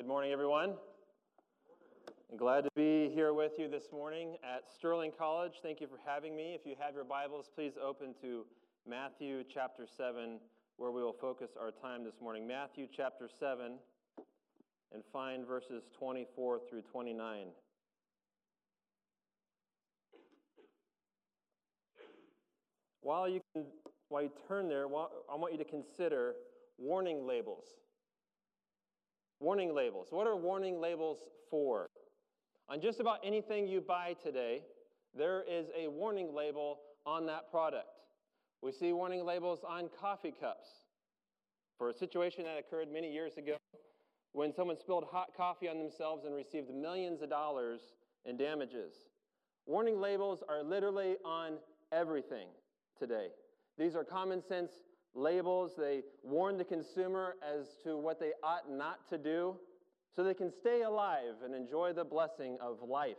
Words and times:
Good 0.00 0.08
morning, 0.08 0.32
everyone. 0.32 0.76
I'm 2.30 2.38
glad 2.38 2.64
to 2.64 2.70
be 2.74 3.10
here 3.12 3.34
with 3.34 3.52
you 3.58 3.68
this 3.68 3.88
morning 3.92 4.38
at 4.42 4.62
Sterling 4.66 5.12
College. 5.18 5.56
Thank 5.62 5.78
you 5.82 5.86
for 5.86 5.98
having 6.06 6.34
me. 6.34 6.56
If 6.58 6.64
you 6.64 6.74
have 6.80 6.94
your 6.94 7.04
Bibles, 7.04 7.50
please 7.54 7.74
open 7.76 8.14
to 8.22 8.46
Matthew 8.88 9.44
chapter 9.44 9.86
7, 9.86 10.40
where 10.78 10.90
we 10.90 11.02
will 11.02 11.12
focus 11.12 11.50
our 11.60 11.70
time 11.70 12.02
this 12.02 12.14
morning. 12.18 12.48
Matthew 12.48 12.86
chapter 12.90 13.28
7, 13.28 13.72
and 14.94 15.02
find 15.12 15.46
verses 15.46 15.82
24 15.98 16.60
through 16.66 16.80
29. 16.80 17.48
While 23.02 23.28
you, 23.28 23.42
can, 23.52 23.66
while 24.08 24.22
you 24.22 24.30
turn 24.48 24.66
there, 24.66 24.86
I 24.86 25.34
want 25.34 25.52
you 25.52 25.58
to 25.58 25.64
consider 25.70 26.36
warning 26.78 27.26
labels. 27.26 27.66
Warning 29.40 29.74
labels. 29.74 30.08
What 30.10 30.26
are 30.26 30.36
warning 30.36 30.80
labels 30.80 31.18
for? 31.50 31.86
On 32.68 32.78
just 32.78 33.00
about 33.00 33.20
anything 33.24 33.66
you 33.66 33.80
buy 33.80 34.14
today, 34.22 34.60
there 35.16 35.42
is 35.48 35.68
a 35.74 35.88
warning 35.88 36.34
label 36.34 36.80
on 37.06 37.24
that 37.26 37.50
product. 37.50 37.88
We 38.62 38.70
see 38.70 38.92
warning 38.92 39.24
labels 39.24 39.60
on 39.66 39.88
coffee 39.98 40.34
cups. 40.38 40.68
For 41.78 41.88
a 41.88 41.94
situation 41.94 42.44
that 42.44 42.58
occurred 42.58 42.92
many 42.92 43.10
years 43.10 43.38
ago 43.38 43.56
when 44.32 44.52
someone 44.52 44.76
spilled 44.76 45.04
hot 45.10 45.28
coffee 45.34 45.70
on 45.70 45.78
themselves 45.78 46.26
and 46.26 46.34
received 46.34 46.68
millions 46.70 47.22
of 47.22 47.30
dollars 47.30 47.80
in 48.26 48.36
damages. 48.36 48.92
Warning 49.64 49.98
labels 49.98 50.42
are 50.46 50.62
literally 50.62 51.16
on 51.24 51.54
everything 51.92 52.48
today. 52.98 53.28
These 53.78 53.96
are 53.96 54.04
common 54.04 54.42
sense 54.46 54.72
labels. 55.14 55.72
They 55.76 56.02
warn 56.22 56.58
the 56.58 56.64
consumer 56.64 57.36
as 57.42 57.66
to 57.84 57.96
what 57.96 58.20
they 58.20 58.32
ought 58.42 58.70
not 58.70 59.08
to 59.10 59.18
do 59.18 59.56
so 60.14 60.24
they 60.24 60.34
can 60.34 60.50
stay 60.50 60.82
alive 60.82 61.34
and 61.44 61.54
enjoy 61.54 61.92
the 61.92 62.04
blessing 62.04 62.58
of 62.60 62.82
life. 62.82 63.16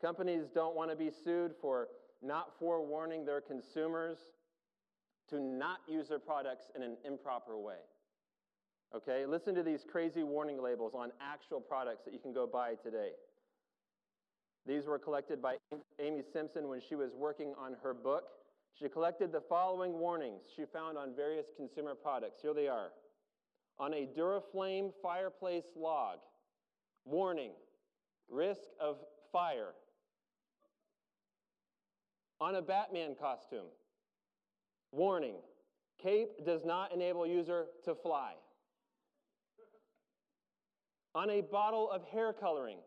Companies 0.00 0.44
don't 0.54 0.74
want 0.74 0.90
to 0.90 0.96
be 0.96 1.10
sued 1.24 1.52
for 1.60 1.88
not 2.22 2.58
forewarning 2.58 3.24
their 3.24 3.40
consumers 3.40 4.18
to 5.30 5.40
not 5.40 5.78
use 5.88 6.08
their 6.08 6.18
products 6.18 6.66
in 6.74 6.82
an 6.82 6.96
improper 7.04 7.58
way. 7.58 7.76
Okay, 8.94 9.26
listen 9.26 9.54
to 9.54 9.62
these 9.62 9.84
crazy 9.90 10.22
warning 10.22 10.62
labels 10.62 10.92
on 10.94 11.10
actual 11.20 11.60
products 11.60 12.04
that 12.04 12.12
you 12.12 12.20
can 12.20 12.32
go 12.32 12.46
buy 12.46 12.74
today. 12.82 13.10
These 14.66 14.86
were 14.86 14.98
collected 14.98 15.42
by 15.42 15.56
Amy 15.98 16.22
Simpson 16.32 16.68
when 16.68 16.80
she 16.80 16.94
was 16.94 17.10
working 17.14 17.54
on 17.58 17.76
her 17.82 17.92
book. 17.92 18.24
She 18.78 18.88
collected 18.88 19.30
the 19.30 19.40
following 19.40 19.98
warnings 19.98 20.42
she 20.54 20.64
found 20.64 20.98
on 20.98 21.14
various 21.14 21.46
consumer 21.56 21.94
products. 21.94 22.42
Here 22.42 22.54
they 22.54 22.66
are. 22.66 22.90
On 23.78 23.94
a 23.94 24.06
Duraflame 24.16 24.92
fireplace 25.02 25.64
log, 25.76 26.18
warning, 27.04 27.52
risk 28.28 28.62
of 28.80 28.96
fire. 29.32 29.74
On 32.40 32.56
a 32.56 32.62
Batman 32.62 33.14
costume, 33.14 33.66
warning, 34.90 35.36
cape 36.02 36.44
does 36.44 36.64
not 36.64 36.92
enable 36.92 37.26
user 37.26 37.66
to 37.84 37.94
fly. 37.94 38.34
On 41.14 41.30
a 41.30 41.40
bottle 41.42 41.88
of 41.90 42.02
hair 42.04 42.32
coloring, 42.32 42.78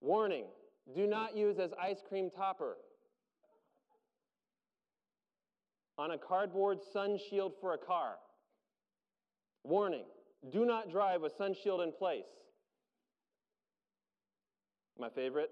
warning, 0.00 0.46
do 0.94 1.06
not 1.06 1.36
use 1.36 1.58
as 1.58 1.72
ice 1.80 2.02
cream 2.08 2.30
topper. 2.30 2.78
On 6.00 6.12
a 6.12 6.18
cardboard 6.18 6.78
sun 6.94 7.18
shield 7.28 7.52
for 7.60 7.74
a 7.74 7.78
car, 7.78 8.14
Warning 9.64 10.04
do 10.50 10.64
not 10.64 10.90
drive 10.90 11.20
with 11.20 11.34
sun 11.36 11.54
shield 11.62 11.82
in 11.82 11.92
place. 11.92 12.24
My 14.98 15.10
favorite, 15.10 15.50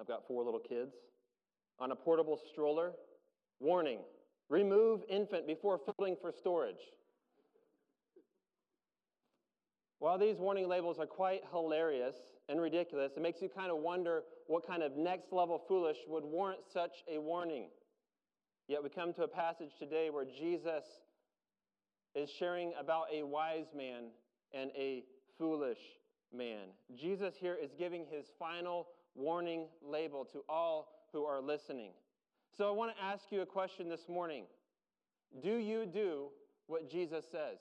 I've 0.00 0.06
got 0.06 0.28
four 0.28 0.44
little 0.44 0.60
kids. 0.60 0.94
On 1.80 1.90
a 1.90 1.96
portable 1.96 2.38
stroller, 2.52 2.92
warning 3.58 3.98
remove 4.48 5.00
infant 5.08 5.48
before 5.48 5.80
folding 5.96 6.16
for 6.20 6.30
storage. 6.30 6.92
While 9.98 10.18
these 10.18 10.36
warning 10.36 10.68
labels 10.68 11.00
are 11.00 11.06
quite 11.06 11.40
hilarious 11.50 12.14
and 12.48 12.60
ridiculous, 12.60 13.12
it 13.16 13.22
makes 13.22 13.42
you 13.42 13.48
kind 13.48 13.72
of 13.72 13.78
wonder 13.78 14.22
what 14.46 14.64
kind 14.64 14.84
of 14.84 14.96
next 14.96 15.32
level 15.32 15.60
foolish 15.66 15.96
would 16.06 16.24
warrant 16.24 16.60
such 16.72 17.02
a 17.12 17.18
warning. 17.18 17.66
Yet 18.68 18.82
we 18.82 18.88
come 18.88 19.12
to 19.14 19.24
a 19.24 19.28
passage 19.28 19.70
today 19.78 20.10
where 20.10 20.24
Jesus 20.24 20.84
is 22.14 22.30
sharing 22.30 22.72
about 22.78 23.06
a 23.12 23.22
wise 23.22 23.66
man 23.76 24.10
and 24.52 24.70
a 24.76 25.04
foolish 25.38 25.78
man. 26.34 26.68
Jesus 26.94 27.34
here 27.38 27.56
is 27.60 27.70
giving 27.78 28.06
his 28.10 28.26
final 28.38 28.88
warning 29.14 29.66
label 29.82 30.24
to 30.32 30.42
all 30.48 30.88
who 31.12 31.24
are 31.24 31.40
listening. 31.40 31.90
So 32.56 32.68
I 32.68 32.70
want 32.70 32.94
to 32.96 33.02
ask 33.02 33.24
you 33.30 33.42
a 33.42 33.46
question 33.46 33.88
this 33.88 34.08
morning 34.08 34.44
Do 35.42 35.56
you 35.56 35.86
do 35.86 36.28
what 36.66 36.90
Jesus 36.90 37.24
says? 37.30 37.58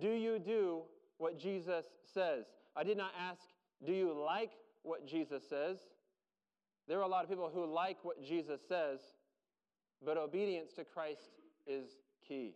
Do 0.00 0.10
you 0.10 0.38
do 0.38 0.82
what 1.16 1.38
Jesus 1.38 1.84
says? 2.14 2.44
I 2.76 2.84
did 2.84 2.96
not 2.96 3.12
ask, 3.18 3.40
Do 3.84 3.92
you 3.92 4.12
like 4.12 4.52
what 4.82 5.06
Jesus 5.06 5.42
says? 5.48 5.78
There 6.88 6.98
are 6.98 7.02
a 7.02 7.08
lot 7.08 7.22
of 7.22 7.30
people 7.30 7.50
who 7.52 7.66
like 7.66 7.98
what 8.02 8.24
Jesus 8.24 8.60
says, 8.66 9.00
but 10.04 10.16
obedience 10.16 10.72
to 10.74 10.84
Christ 10.84 11.28
is 11.66 11.84
key. 12.26 12.54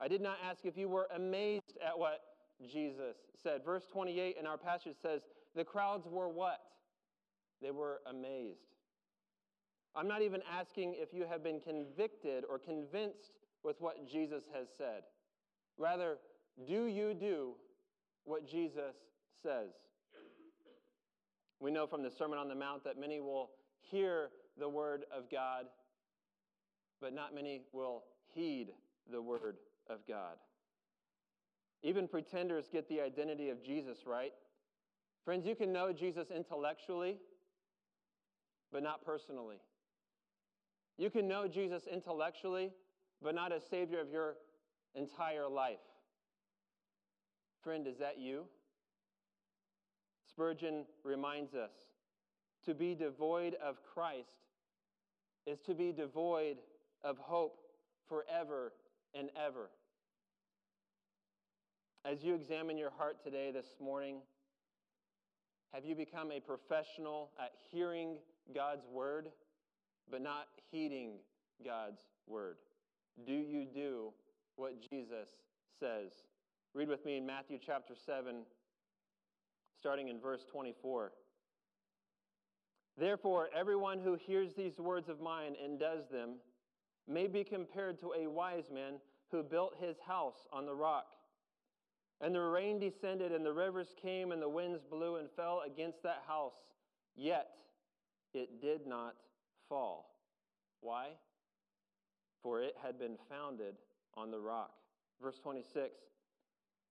I 0.00 0.08
did 0.08 0.20
not 0.20 0.38
ask 0.48 0.64
if 0.64 0.76
you 0.76 0.88
were 0.88 1.08
amazed 1.14 1.78
at 1.84 1.98
what 1.98 2.20
Jesus 2.70 3.16
said. 3.42 3.64
Verse 3.64 3.84
28 3.90 4.36
in 4.38 4.46
our 4.46 4.56
passage 4.56 4.94
says, 5.00 5.22
The 5.54 5.64
crowds 5.64 6.06
were 6.08 6.28
what? 6.28 6.60
They 7.60 7.70
were 7.70 8.00
amazed. 8.08 8.60
I'm 9.94 10.06
not 10.06 10.22
even 10.22 10.42
asking 10.52 10.94
if 10.98 11.14
you 11.14 11.24
have 11.28 11.42
been 11.42 11.58
convicted 11.58 12.44
or 12.48 12.58
convinced 12.58 13.32
with 13.64 13.80
what 13.80 14.06
Jesus 14.06 14.44
has 14.54 14.68
said. 14.76 15.02
Rather, 15.78 16.18
do 16.66 16.86
you 16.86 17.14
do 17.14 17.54
what 18.24 18.46
Jesus 18.46 18.94
says? 19.42 19.70
We 21.60 21.70
know 21.70 21.86
from 21.86 22.02
the 22.02 22.10
Sermon 22.10 22.38
on 22.38 22.48
the 22.48 22.54
Mount 22.54 22.84
that 22.84 22.98
many 22.98 23.20
will 23.20 23.50
hear 23.80 24.30
the 24.58 24.68
word 24.68 25.04
of 25.16 25.30
God, 25.30 25.66
but 27.00 27.14
not 27.14 27.34
many 27.34 27.62
will 27.72 28.04
heed 28.34 28.68
the 29.10 29.20
word 29.22 29.56
of 29.88 29.98
God. 30.06 30.36
Even 31.82 32.08
pretenders 32.08 32.66
get 32.70 32.88
the 32.88 33.00
identity 33.00 33.50
of 33.50 33.62
Jesus 33.62 33.98
right. 34.06 34.32
Friends, 35.24 35.46
you 35.46 35.54
can 35.54 35.72
know 35.72 35.92
Jesus 35.92 36.30
intellectually, 36.30 37.18
but 38.72 38.82
not 38.82 39.04
personally. 39.04 39.58
You 40.98 41.10
can 41.10 41.28
know 41.28 41.46
Jesus 41.46 41.82
intellectually, 41.90 42.72
but 43.22 43.34
not 43.34 43.52
as 43.52 43.62
Savior 43.68 44.00
of 44.00 44.10
your 44.10 44.36
entire 44.94 45.48
life. 45.48 45.78
Friend, 47.62 47.86
is 47.86 47.98
that 47.98 48.18
you? 48.18 48.44
Spurgeon 50.36 50.84
reminds 51.02 51.54
us 51.54 51.70
to 52.66 52.74
be 52.74 52.94
devoid 52.94 53.54
of 53.64 53.76
Christ 53.94 54.28
is 55.46 55.58
to 55.60 55.74
be 55.74 55.92
devoid 55.92 56.58
of 57.02 57.16
hope 57.16 57.56
forever 58.06 58.72
and 59.14 59.30
ever. 59.34 59.70
As 62.04 62.22
you 62.22 62.34
examine 62.34 62.76
your 62.76 62.90
heart 62.90 63.24
today, 63.24 63.50
this 63.50 63.76
morning, 63.80 64.16
have 65.72 65.86
you 65.86 65.94
become 65.94 66.30
a 66.30 66.40
professional 66.40 67.30
at 67.40 67.52
hearing 67.70 68.16
God's 68.54 68.86
word, 68.92 69.28
but 70.10 70.20
not 70.20 70.48
heeding 70.70 71.12
God's 71.64 72.02
word? 72.26 72.56
Do 73.26 73.32
you 73.32 73.64
do 73.64 74.12
what 74.56 74.74
Jesus 74.90 75.30
says? 75.80 76.10
Read 76.74 76.88
with 76.88 77.06
me 77.06 77.16
in 77.16 77.24
Matthew 77.24 77.58
chapter 77.64 77.94
7, 77.94 78.42
starting 79.78 80.08
in 80.08 80.20
verse 80.20 80.44
24. 80.50 81.12
Therefore, 82.98 83.48
everyone 83.54 83.98
who 83.98 84.14
hears 84.14 84.54
these 84.54 84.78
words 84.78 85.08
of 85.08 85.20
mine 85.20 85.54
and 85.62 85.78
does 85.78 86.08
them, 86.10 86.36
may 87.08 87.26
be 87.26 87.44
compared 87.44 88.00
to 88.00 88.12
a 88.18 88.26
wise 88.26 88.70
man 88.72 88.94
who 89.30 89.42
built 89.42 89.76
his 89.80 89.96
house 90.06 90.46
on 90.52 90.66
the 90.66 90.74
rock. 90.74 91.06
And 92.20 92.34
the 92.34 92.40
rain 92.40 92.78
descended, 92.78 93.32
and 93.32 93.44
the 93.44 93.52
rivers 93.52 93.94
came, 94.00 94.32
and 94.32 94.40
the 94.40 94.48
winds 94.48 94.82
blew 94.82 95.16
and 95.16 95.28
fell 95.36 95.62
against 95.66 96.02
that 96.02 96.22
house, 96.26 96.72
yet 97.14 97.48
it 98.32 98.60
did 98.60 98.86
not 98.86 99.14
fall. 99.68 100.16
Why? 100.80 101.08
For 102.42 102.62
it 102.62 102.74
had 102.82 102.98
been 102.98 103.16
founded 103.28 103.74
on 104.14 104.30
the 104.30 104.40
rock. 104.40 104.72
Verse 105.22 105.38
26 105.38 105.98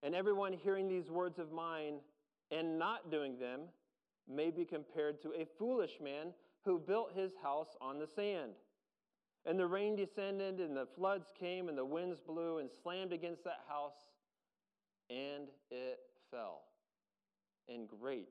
And 0.03 0.13
everyone 0.13 0.53
hearing 0.53 0.87
these 0.87 1.09
words 1.09 1.39
of 1.39 1.51
mine 1.51 1.95
and 2.51 2.77
not 2.77 3.11
doing 3.11 3.37
them 3.39 3.61
may 4.27 4.49
be 4.49 4.65
compared 4.65 5.21
to 5.21 5.29
a 5.29 5.45
foolish 5.57 5.99
man 6.01 6.33
who 6.63 6.79
built 6.79 7.13
his 7.15 7.31
house 7.41 7.75
on 7.81 7.99
the 7.99 8.07
sand. 8.07 8.53
And 9.45 9.59
the 9.59 9.67
rain 9.67 9.95
descended, 9.95 10.59
and 10.59 10.75
the 10.75 10.87
floods 10.95 11.31
came, 11.39 11.69
and 11.69 11.77
the 11.77 11.85
winds 11.85 12.19
blew 12.19 12.57
and 12.57 12.69
slammed 12.81 13.13
against 13.13 13.43
that 13.43 13.63
house, 13.69 14.09
and 15.09 15.49
it 15.69 15.99
fell, 16.31 16.63
and 17.69 17.87
great 17.87 18.29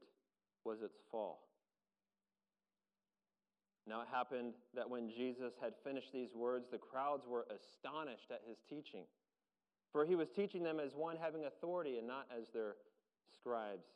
was 0.64 0.82
its 0.82 0.98
fall. 1.10 1.42
Now 3.86 4.00
it 4.00 4.08
happened 4.10 4.54
that 4.74 4.88
when 4.88 5.10
Jesus 5.10 5.52
had 5.60 5.74
finished 5.84 6.12
these 6.12 6.34
words, 6.34 6.66
the 6.70 6.78
crowds 6.78 7.26
were 7.28 7.46
astonished 7.54 8.30
at 8.30 8.40
his 8.48 8.58
teaching, 8.68 9.04
for 9.92 10.04
he 10.04 10.16
was 10.16 10.28
teaching 10.30 10.62
them 10.62 10.80
as 10.80 10.94
one 10.94 11.16
having 11.20 11.44
authority 11.44 11.98
and 11.98 12.08
not 12.08 12.26
as 12.36 12.48
their 12.52 12.76
scribes. 13.32 13.86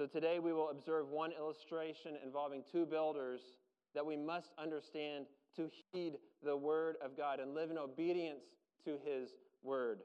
So 0.00 0.06
today 0.06 0.38
we 0.38 0.54
will 0.54 0.70
observe 0.70 1.10
one 1.10 1.30
illustration 1.30 2.12
involving 2.24 2.62
two 2.72 2.86
builders 2.86 3.42
that 3.94 4.06
we 4.06 4.16
must 4.16 4.48
understand 4.56 5.26
to 5.56 5.68
heed 5.92 6.14
the 6.42 6.56
word 6.56 6.96
of 7.04 7.18
God 7.18 7.38
and 7.38 7.54
live 7.54 7.70
in 7.70 7.76
obedience 7.76 8.40
to 8.86 8.92
his 9.04 9.28
word. 9.62 9.98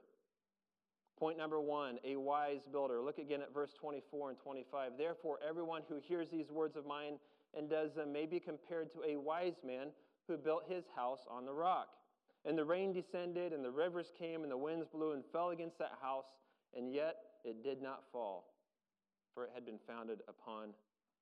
Point 1.18 1.38
number 1.38 1.62
one, 1.62 1.98
a 2.04 2.18
wise 2.18 2.68
builder. 2.70 3.00
Look 3.00 3.20
again 3.20 3.42
at 3.42 3.54
verse 3.54 3.72
24 3.80 4.32
and 4.32 4.38
25. 4.38 4.92
Therefore, 4.98 5.40
everyone 5.48 5.84
who 5.88 6.02
hears 6.06 6.28
these 6.30 6.52
words 6.52 6.76
of 6.76 6.86
mine 6.86 7.18
and 7.58 7.70
does 7.70 7.94
them 7.94 8.12
may 8.12 8.26
be 8.26 8.42
compared 8.42 8.92
to 8.92 9.00
a 9.10 9.16
wise 9.16 9.62
man 9.66 9.92
who 10.28 10.36
built 10.36 10.64
his 10.68 10.84
house 10.94 11.26
on 11.32 11.46
the 11.46 11.54
rock. 11.54 11.88
And 12.44 12.58
the 12.58 12.66
rain 12.66 12.92
descended, 12.92 13.54
and 13.54 13.64
the 13.64 13.72
rivers 13.72 14.12
came, 14.20 14.44
and 14.44 14.52
the 14.52 14.58
winds 14.58 14.88
blew 14.94 15.14
and 15.14 15.24
fell 15.32 15.52
against 15.52 15.80
that 15.80 15.94
house, 16.02 16.36
and 16.76 16.94
yet 16.94 17.16
it 17.46 17.64
did 17.64 17.82
not 17.82 18.04
fall, 18.12 18.55
for 19.36 19.44
it 19.44 19.52
had 19.54 19.66
been 19.66 19.80
founded 19.86 20.22
upon 20.28 20.70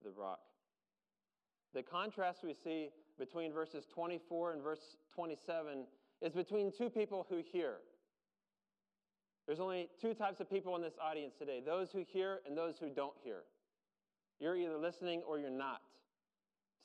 the 0.03 0.11
rock. 0.11 0.39
The 1.73 1.81
contrast 1.81 2.43
we 2.43 2.53
see 2.53 2.89
between 3.17 3.51
verses 3.51 3.85
24 3.93 4.53
and 4.53 4.63
verse 4.63 4.95
27 5.15 5.85
is 6.21 6.33
between 6.33 6.71
two 6.71 6.89
people 6.89 7.25
who 7.29 7.41
hear. 7.51 7.77
There's 9.47 9.59
only 9.59 9.89
two 9.99 10.13
types 10.13 10.39
of 10.39 10.49
people 10.49 10.75
in 10.75 10.81
this 10.81 10.93
audience 11.01 11.33
today 11.37 11.61
those 11.65 11.91
who 11.91 12.05
hear 12.07 12.39
and 12.47 12.57
those 12.57 12.75
who 12.79 12.89
don't 12.89 13.15
hear. 13.23 13.41
You're 14.39 14.55
either 14.55 14.77
listening 14.77 15.21
or 15.27 15.39
you're 15.39 15.49
not. 15.49 15.81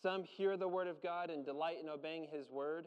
Some 0.03 0.25
hear 0.25 0.57
the 0.57 0.69
word 0.69 0.89
of 0.89 1.03
God 1.03 1.31
and 1.31 1.45
delight 1.45 1.77
in 1.83 1.89
obeying 1.89 2.27
his 2.33 2.49
word. 2.51 2.87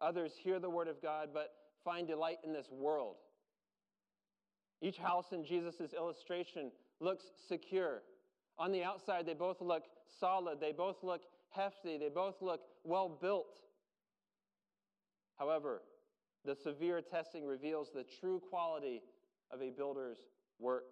Others 0.00 0.32
hear 0.42 0.58
the 0.58 0.70
word 0.70 0.88
of 0.88 1.02
God 1.02 1.30
but 1.34 1.52
find 1.84 2.06
delight 2.06 2.38
in 2.44 2.52
this 2.52 2.68
world. 2.70 3.16
Each 4.80 4.96
house 4.96 5.26
in 5.32 5.44
Jesus' 5.44 5.92
illustration 5.96 6.72
looks 7.02 7.24
secure. 7.48 8.02
On 8.58 8.70
the 8.70 8.84
outside, 8.84 9.26
they 9.26 9.34
both 9.34 9.60
look 9.60 9.82
solid, 10.20 10.60
they 10.60 10.72
both 10.72 10.96
look 11.02 11.22
hefty, 11.50 11.98
they 11.98 12.08
both 12.08 12.36
look 12.40 12.60
well 12.84 13.08
built. 13.08 13.58
However, 15.38 15.82
the 16.44 16.54
severe 16.54 17.00
testing 17.00 17.46
reveals 17.46 17.90
the 17.92 18.04
true 18.20 18.40
quality 18.50 19.02
of 19.50 19.60
a 19.60 19.70
builder's 19.70 20.18
work. 20.58 20.84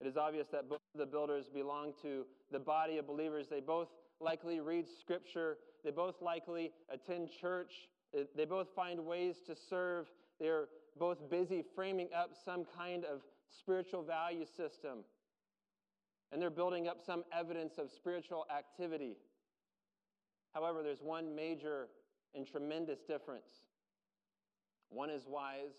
It 0.00 0.06
is 0.06 0.16
obvious 0.16 0.46
that 0.52 0.68
both 0.68 0.80
of 0.94 1.00
the 1.00 1.06
builders 1.06 1.46
belong 1.52 1.92
to 2.02 2.24
the 2.52 2.58
body 2.58 2.98
of 2.98 3.06
believers. 3.06 3.46
They 3.48 3.60
both 3.60 3.88
likely 4.20 4.60
read 4.60 4.86
scripture, 5.00 5.58
they 5.84 5.90
both 5.90 6.20
likely 6.20 6.72
attend 6.92 7.28
church, 7.40 7.88
uh, 8.16 8.22
they 8.36 8.44
both 8.44 8.68
find 8.74 9.04
ways 9.04 9.36
to 9.46 9.54
serve. 9.54 10.06
They're 10.40 10.68
both 10.98 11.30
busy 11.30 11.64
framing 11.74 12.08
up 12.16 12.30
some 12.44 12.64
kind 12.76 13.04
of 13.04 13.22
spiritual 13.50 14.02
value 14.02 14.44
system. 14.44 15.04
And 16.30 16.42
they're 16.42 16.50
building 16.50 16.88
up 16.88 17.00
some 17.04 17.24
evidence 17.32 17.78
of 17.78 17.90
spiritual 17.90 18.46
activity. 18.54 19.16
However, 20.52 20.82
there's 20.82 21.02
one 21.02 21.34
major 21.34 21.88
and 22.34 22.46
tremendous 22.46 23.00
difference. 23.00 23.50
One 24.90 25.10
is 25.10 25.22
wise 25.26 25.74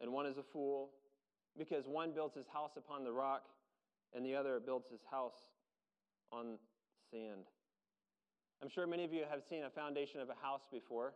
and 0.00 0.12
one 0.12 0.26
is 0.26 0.36
a 0.38 0.42
fool 0.42 0.90
because 1.58 1.86
one 1.86 2.12
builds 2.12 2.34
his 2.34 2.46
house 2.46 2.72
upon 2.76 3.04
the 3.04 3.12
rock 3.12 3.44
and 4.14 4.24
the 4.24 4.34
other 4.34 4.60
builds 4.60 4.88
his 4.90 5.00
house 5.10 5.34
on 6.32 6.58
sand. 7.10 7.44
I'm 8.62 8.68
sure 8.68 8.86
many 8.86 9.04
of 9.04 9.12
you 9.12 9.24
have 9.30 9.42
seen 9.48 9.64
a 9.64 9.70
foundation 9.70 10.20
of 10.20 10.28
a 10.30 10.34
house 10.34 10.62
before. 10.72 11.12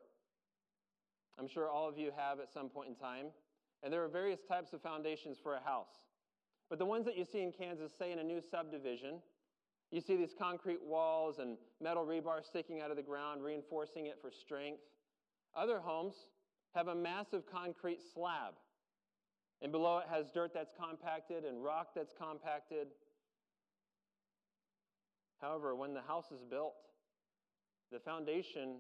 I'm 1.38 1.48
sure 1.48 1.70
all 1.70 1.88
of 1.88 1.96
you 1.96 2.10
have 2.16 2.38
at 2.40 2.52
some 2.52 2.68
point 2.68 2.88
in 2.88 2.94
time. 2.94 3.26
And 3.82 3.92
there 3.92 4.04
are 4.04 4.08
various 4.08 4.40
types 4.46 4.72
of 4.72 4.82
foundations 4.82 5.38
for 5.42 5.54
a 5.54 5.60
house. 5.60 6.04
But 6.68 6.78
the 6.78 6.86
ones 6.86 7.04
that 7.06 7.16
you 7.16 7.24
see 7.24 7.42
in 7.42 7.52
Kansas, 7.52 7.92
say 7.98 8.12
in 8.12 8.18
a 8.18 8.24
new 8.24 8.40
subdivision, 8.50 9.20
you 9.90 10.00
see 10.00 10.16
these 10.16 10.34
concrete 10.38 10.80
walls 10.82 11.38
and 11.38 11.56
metal 11.80 12.04
rebar 12.04 12.44
sticking 12.44 12.80
out 12.80 12.90
of 12.90 12.96
the 12.96 13.02
ground, 13.02 13.42
reinforcing 13.42 14.06
it 14.06 14.18
for 14.20 14.30
strength. 14.30 14.82
Other 15.56 15.80
homes 15.80 16.14
have 16.74 16.86
a 16.86 16.94
massive 16.94 17.42
concrete 17.50 17.98
slab, 18.14 18.54
and 19.62 19.72
below 19.72 19.98
it 19.98 20.06
has 20.08 20.30
dirt 20.32 20.52
that's 20.54 20.72
compacted 20.78 21.44
and 21.44 21.64
rock 21.64 21.88
that's 21.96 22.12
compacted. 22.16 22.88
However, 25.40 25.74
when 25.74 25.94
the 25.94 26.02
house 26.02 26.30
is 26.30 26.44
built, 26.48 26.74
the 27.90 27.98
foundation 27.98 28.76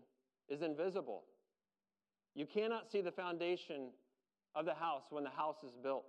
is 0.48 0.62
invisible. 0.62 1.24
You 2.36 2.46
cannot 2.46 2.88
see 2.88 3.00
the 3.00 3.10
foundation 3.10 3.88
of 4.54 4.64
the 4.64 4.74
house 4.74 5.04
when 5.10 5.24
the 5.24 5.30
house 5.30 5.62
is 5.62 5.76
built. 5.82 6.06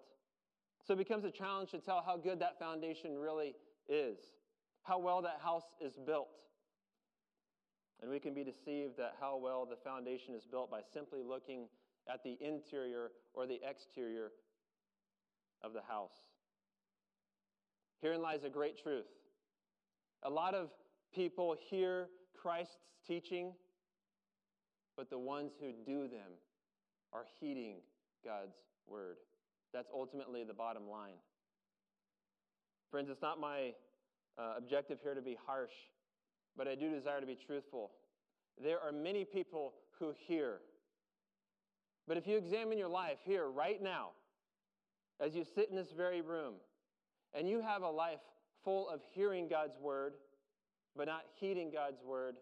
So 0.85 0.93
it 0.93 0.97
becomes 0.97 1.25
a 1.25 1.31
challenge 1.31 1.71
to 1.71 1.79
tell 1.79 2.03
how 2.05 2.17
good 2.17 2.39
that 2.39 2.57
foundation 2.59 3.17
really 3.17 3.55
is 3.88 4.17
how 4.83 4.99
well 4.99 5.21
that 5.21 5.39
house 5.43 5.65
is 5.79 5.93
built. 6.05 6.29
And 8.01 8.09
we 8.09 8.19
can 8.19 8.33
be 8.33 8.43
deceived 8.43 8.99
at 8.99 9.15
how 9.19 9.38
well 9.38 9.67
the 9.69 9.75
foundation 9.75 10.33
is 10.33 10.45
built 10.45 10.71
by 10.71 10.81
simply 10.93 11.21
looking 11.23 11.67
at 12.11 12.23
the 12.23 12.38
interior 12.41 13.11
or 13.33 13.45
the 13.45 13.59
exterior 13.67 14.31
of 15.61 15.73
the 15.73 15.81
house. 15.81 16.15
Herein 18.01 18.21
lies 18.21 18.44
a 18.44 18.49
great 18.49 18.81
truth. 18.81 19.05
A 20.23 20.29
lot 20.29 20.55
of 20.55 20.69
people 21.13 21.55
hear 21.69 22.07
Christ's 22.35 22.77
teaching, 23.07 23.53
but 24.97 25.11
the 25.11 25.19
ones 25.19 25.51
who 25.59 25.71
do 25.85 26.07
them 26.07 26.31
are 27.13 27.25
heeding 27.39 27.75
God's 28.23 28.56
word. 28.88 29.18
That's 29.73 29.89
ultimately 29.94 30.44
the 30.44 30.53
bottom 30.53 30.89
line. 30.89 31.15
Friends, 32.89 33.09
it's 33.09 33.21
not 33.21 33.39
my 33.39 33.73
uh, 34.38 34.56
objective 34.57 35.00
here 35.01 35.13
to 35.13 35.21
be 35.21 35.38
harsh, 35.45 35.71
but 36.57 36.68
I 36.68 36.75
do 36.75 36.89
desire 36.91 37.21
to 37.21 37.27
be 37.27 37.38
truthful. 37.47 37.91
There 38.62 38.79
are 38.79 38.91
many 38.91 39.23
people 39.23 39.73
who 39.97 40.13
hear. 40.27 40.57
But 42.07 42.18
if 42.18 42.27
you 42.27 42.38
examine 42.38 42.77
your 42.77 42.89
life 42.89 43.19
here, 43.23 43.47
right 43.47 43.81
now, 43.81 44.09
as 45.19 45.35
you 45.35 45.45
sit 45.56 45.69
in 45.69 45.75
this 45.75 45.92
very 45.95 46.21
room, 46.21 46.56
and 47.33 47.47
you 47.47 47.61
have 47.61 47.83
a 47.83 47.90
life 47.90 48.19
full 48.63 48.90
of 48.90 48.99
hearing 49.13 49.47
God's 49.47 49.78
word, 49.80 50.13
but 50.95 51.07
not 51.07 51.23
heeding 51.40 51.71
God's 51.71 52.04
word, 52.04 52.35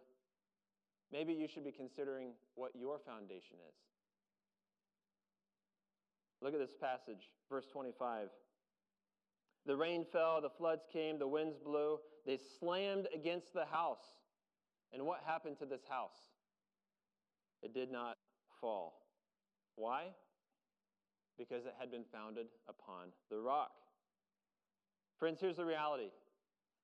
maybe 1.12 1.32
you 1.32 1.46
should 1.46 1.64
be 1.64 1.72
considering 1.72 2.30
what 2.54 2.72
your 2.74 2.98
foundation 2.98 3.56
is. 3.68 3.74
Look 6.42 6.54
at 6.54 6.60
this 6.60 6.74
passage, 6.80 7.30
verse 7.50 7.66
25. 7.72 8.28
The 9.66 9.76
rain 9.76 10.06
fell, 10.10 10.40
the 10.40 10.50
floods 10.50 10.82
came, 10.92 11.18
the 11.18 11.28
winds 11.28 11.56
blew. 11.58 11.98
They 12.26 12.38
slammed 12.58 13.08
against 13.14 13.52
the 13.52 13.66
house. 13.66 14.04
And 14.92 15.04
what 15.04 15.20
happened 15.26 15.58
to 15.58 15.66
this 15.66 15.82
house? 15.88 16.16
It 17.62 17.74
did 17.74 17.92
not 17.92 18.16
fall. 18.60 19.02
Why? 19.76 20.06
Because 21.38 21.66
it 21.66 21.74
had 21.78 21.90
been 21.90 22.04
founded 22.12 22.46
upon 22.68 23.08
the 23.30 23.38
rock. 23.38 23.72
Friends, 25.18 25.38
here's 25.40 25.56
the 25.56 25.64
reality 25.64 26.08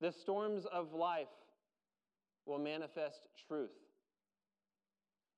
the 0.01 0.13
storms 0.13 0.67
of 0.71 0.93
life 0.93 1.27
will 2.45 2.59
manifest 2.59 3.27
truth. 3.49 3.71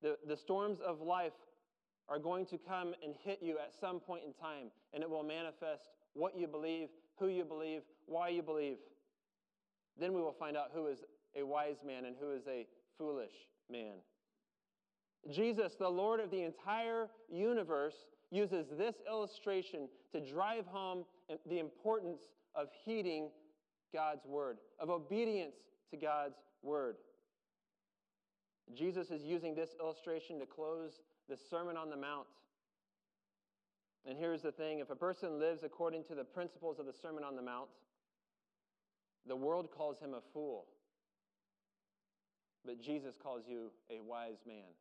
The, 0.01 0.17
the 0.27 0.35
storms 0.35 0.79
of 0.85 1.01
life 1.01 1.33
are 2.09 2.19
going 2.19 2.45
to 2.47 2.57
come 2.57 2.93
and 3.03 3.13
hit 3.23 3.39
you 3.41 3.57
at 3.57 3.73
some 3.79 3.99
point 3.99 4.23
in 4.25 4.33
time, 4.33 4.71
and 4.93 5.03
it 5.03 5.09
will 5.09 5.23
manifest 5.23 5.89
what 6.13 6.37
you 6.37 6.47
believe 6.47 6.89
who 7.19 7.27
you 7.27 7.43
believe, 7.43 7.81
why 8.05 8.29
you 8.29 8.41
believe. 8.41 8.77
Then 9.99 10.13
we 10.13 10.21
will 10.21 10.33
find 10.33 10.55
out 10.55 10.71
who 10.73 10.87
is 10.87 10.99
a 11.35 11.43
wise 11.43 11.77
man 11.85 12.05
and 12.05 12.15
who 12.19 12.31
is 12.31 12.47
a 12.47 12.65
foolish 12.97 13.33
man. 13.69 13.95
Jesus, 15.29 15.75
the 15.77 15.89
Lord 15.89 16.21
of 16.21 16.31
the 16.31 16.43
entire 16.43 17.09
universe, 17.29 17.95
uses 18.31 18.67
this 18.77 18.95
illustration 19.07 19.89
to 20.13 20.21
drive 20.21 20.65
home 20.65 21.03
the 21.47 21.59
importance 21.59 22.21
of 22.55 22.69
heeding 22.85 23.29
God's 23.93 24.25
word, 24.25 24.57
of 24.79 24.89
obedience 24.89 25.55
to 25.91 25.97
God's 25.97 26.37
word. 26.61 26.95
Jesus 28.73 29.09
is 29.09 29.23
using 29.23 29.55
this 29.55 29.71
illustration 29.79 30.39
to 30.39 30.45
close 30.45 31.01
the 31.29 31.37
Sermon 31.49 31.77
on 31.77 31.89
the 31.89 31.97
Mount. 31.97 32.27
And 34.05 34.17
here's 34.17 34.41
the 34.41 34.51
thing 34.51 34.79
if 34.79 34.89
a 34.89 34.95
person 34.95 35.39
lives 35.39 35.63
according 35.63 36.03
to 36.05 36.15
the 36.15 36.23
principles 36.23 36.79
of 36.79 36.85
the 36.85 36.93
Sermon 36.93 37.23
on 37.23 37.35
the 37.35 37.41
Mount, 37.41 37.69
the 39.27 39.35
world 39.35 39.69
calls 39.71 39.99
him 39.99 40.13
a 40.13 40.21
fool. 40.33 40.65
But 42.65 42.81
Jesus 42.81 43.15
calls 43.21 43.43
you 43.47 43.71
a 43.89 44.01
wise 44.01 44.41
man. 44.45 44.73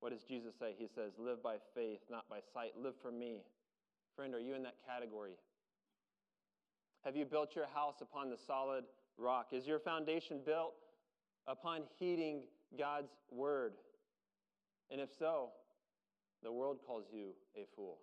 What 0.00 0.12
does 0.12 0.22
Jesus 0.22 0.54
say? 0.58 0.74
He 0.78 0.86
says, 0.94 1.12
Live 1.18 1.42
by 1.42 1.56
faith, 1.74 2.00
not 2.10 2.28
by 2.28 2.38
sight. 2.52 2.72
Live 2.80 2.94
for 3.02 3.10
me. 3.10 3.42
Friend, 4.16 4.34
are 4.34 4.40
you 4.40 4.54
in 4.54 4.62
that 4.62 4.76
category? 4.86 5.32
Have 7.04 7.16
you 7.16 7.24
built 7.24 7.56
your 7.56 7.66
house 7.74 7.96
upon 8.00 8.30
the 8.30 8.36
solid 8.46 8.84
rock? 9.18 9.48
Is 9.52 9.66
your 9.66 9.78
foundation 9.78 10.40
built 10.44 10.74
upon 11.46 11.82
heeding 11.98 12.42
God's 12.78 13.12
word? 13.30 13.72
And 14.90 15.00
if 15.00 15.10
so, 15.18 15.50
the 16.42 16.52
world 16.52 16.78
calls 16.86 17.06
you 17.12 17.30
a 17.56 17.66
fool. 17.74 17.98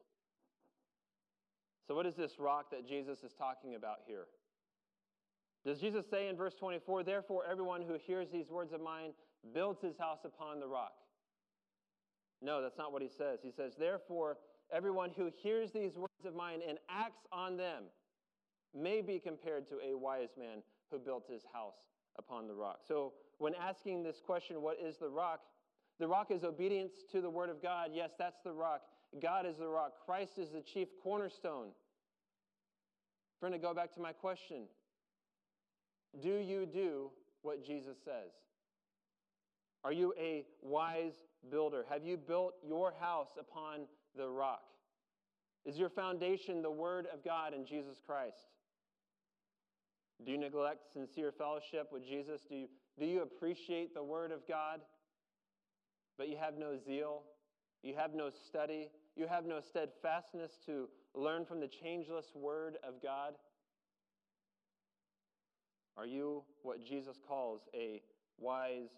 So, 1.88 1.96
what 1.96 2.06
is 2.06 2.16
this 2.16 2.40
rock 2.40 2.72
that 2.72 2.88
Jesus 2.88 3.24
is 3.24 3.34
talking 3.34 3.76
about 3.76 3.98
here? 4.06 4.26
Does 5.66 5.80
Jesus 5.80 6.06
say 6.10 6.28
in 6.28 6.36
verse 6.36 6.56
24, 6.56 7.04
Therefore, 7.04 7.44
everyone 7.50 7.82
who 7.82 7.96
hears 7.96 8.30
these 8.30 8.50
words 8.50 8.74
of 8.74 8.82
mine 8.82 9.12
builds 9.54 9.82
his 9.82 9.98
house 9.98 10.20
upon 10.26 10.60
the 10.60 10.68
rock? 10.68 10.94
No, 12.42 12.62
that's 12.62 12.78
not 12.78 12.92
what 12.92 13.02
he 13.02 13.10
says. 13.10 13.40
He 13.44 13.52
says, 13.52 13.74
Therefore, 13.78 14.38
everyone 14.74 15.12
who 15.16 15.30
hears 15.44 15.72
these 15.72 15.96
words 15.96 16.26
of 16.26 16.34
mine 16.34 16.62
and 16.68 16.80
acts 16.90 17.28
on 17.32 17.58
them 17.58 17.84
may 18.74 19.02
be 19.02 19.20
compared 19.20 19.68
to 19.68 19.76
a 19.86 19.96
wise 19.96 20.30
man 20.38 20.64
who 20.90 20.98
built 20.98 21.28
his 21.30 21.44
house 21.54 21.76
upon 22.18 22.48
the 22.48 22.56
rock. 22.56 22.80
So, 22.88 23.14
when 23.38 23.54
asking 23.56 24.04
this 24.04 24.22
question, 24.24 24.62
what 24.62 24.78
is 24.80 24.98
the 24.98 25.10
rock? 25.10 25.42
The 26.00 26.08
rock 26.08 26.32
is 26.32 26.44
obedience 26.44 26.94
to 27.12 27.22
the 27.22 27.30
word 27.30 27.50
of 27.50 27.62
God. 27.62 27.92
Yes, 27.94 28.12
that's 28.18 28.40
the 28.44 28.52
rock. 28.52 28.82
God 29.22 29.46
is 29.46 29.58
the 29.58 29.68
rock. 29.68 29.94
Christ 30.06 30.38
is 30.38 30.50
the 30.50 30.62
chief 30.62 30.88
cornerstone. 31.04 31.70
Friend, 33.40 33.54
to 33.54 33.60
go 33.60 33.74
back 33.74 33.94
to 33.96 34.00
my 34.00 34.14
question 34.14 34.64
Do 36.22 36.38
you 36.38 36.66
do 36.66 37.12
what 37.42 37.66
Jesus 37.66 37.98
says? 38.04 38.32
Are 39.84 39.92
you 39.92 40.14
a 40.20 40.46
wise 40.62 41.14
builder? 41.50 41.86
Have 41.90 42.06
you 42.06 42.18
built 42.18 42.54
your 42.64 42.94
house 43.00 43.32
upon 43.40 43.82
the 44.16 44.30
rock? 44.30 44.62
Is 45.66 45.78
your 45.78 45.90
foundation 45.90 46.62
the 46.62 46.72
Word 46.72 47.08
of 47.12 47.24
God 47.24 47.54
and 47.54 47.66
Jesus 47.66 48.00
Christ? 48.06 48.38
Do 50.24 50.32
you 50.32 50.38
neglect 50.38 50.94
sincere 50.94 51.32
fellowship 51.32 51.90
with 51.92 52.06
Jesus? 52.06 52.42
Do 52.48 52.56
you, 52.56 52.68
do 53.00 53.06
you 53.06 53.22
appreciate 53.22 53.94
the 53.94 54.04
Word 54.04 54.32
of 54.32 54.48
God, 54.48 54.82
but 56.22 56.30
you 56.30 56.38
have 56.38 56.56
no 56.56 56.78
zeal? 56.78 57.24
You 57.82 57.96
have 57.98 58.14
no 58.14 58.30
study? 58.30 58.90
You 59.16 59.26
have 59.26 59.44
no 59.44 59.60
steadfastness 59.60 60.52
to 60.68 60.88
learn 61.16 61.46
from 61.46 61.60
the 61.60 61.68
changeless 61.68 62.28
Word 62.36 62.78
of 62.88 63.02
God? 63.02 63.34
Are 65.98 66.06
you 66.06 66.44
what 66.62 66.86
Jesus 66.86 67.18
calls 67.28 67.62
a 67.74 68.04
wise 68.38 68.92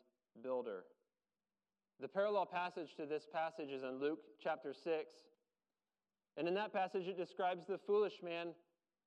builder? 0.44 0.84
The 2.02 2.10
parallel 2.10 2.46
passage 2.46 2.94
to 2.98 3.06
this 3.06 3.26
passage 3.32 3.70
is 3.70 3.84
in 3.84 4.02
Luke 4.02 4.20
chapter 4.44 4.74
6. 4.74 4.84
And 6.36 6.46
in 6.46 6.54
that 6.56 6.74
passage, 6.74 7.08
it 7.08 7.16
describes 7.16 7.66
the 7.66 7.78
foolish 7.88 8.16
man 8.22 8.48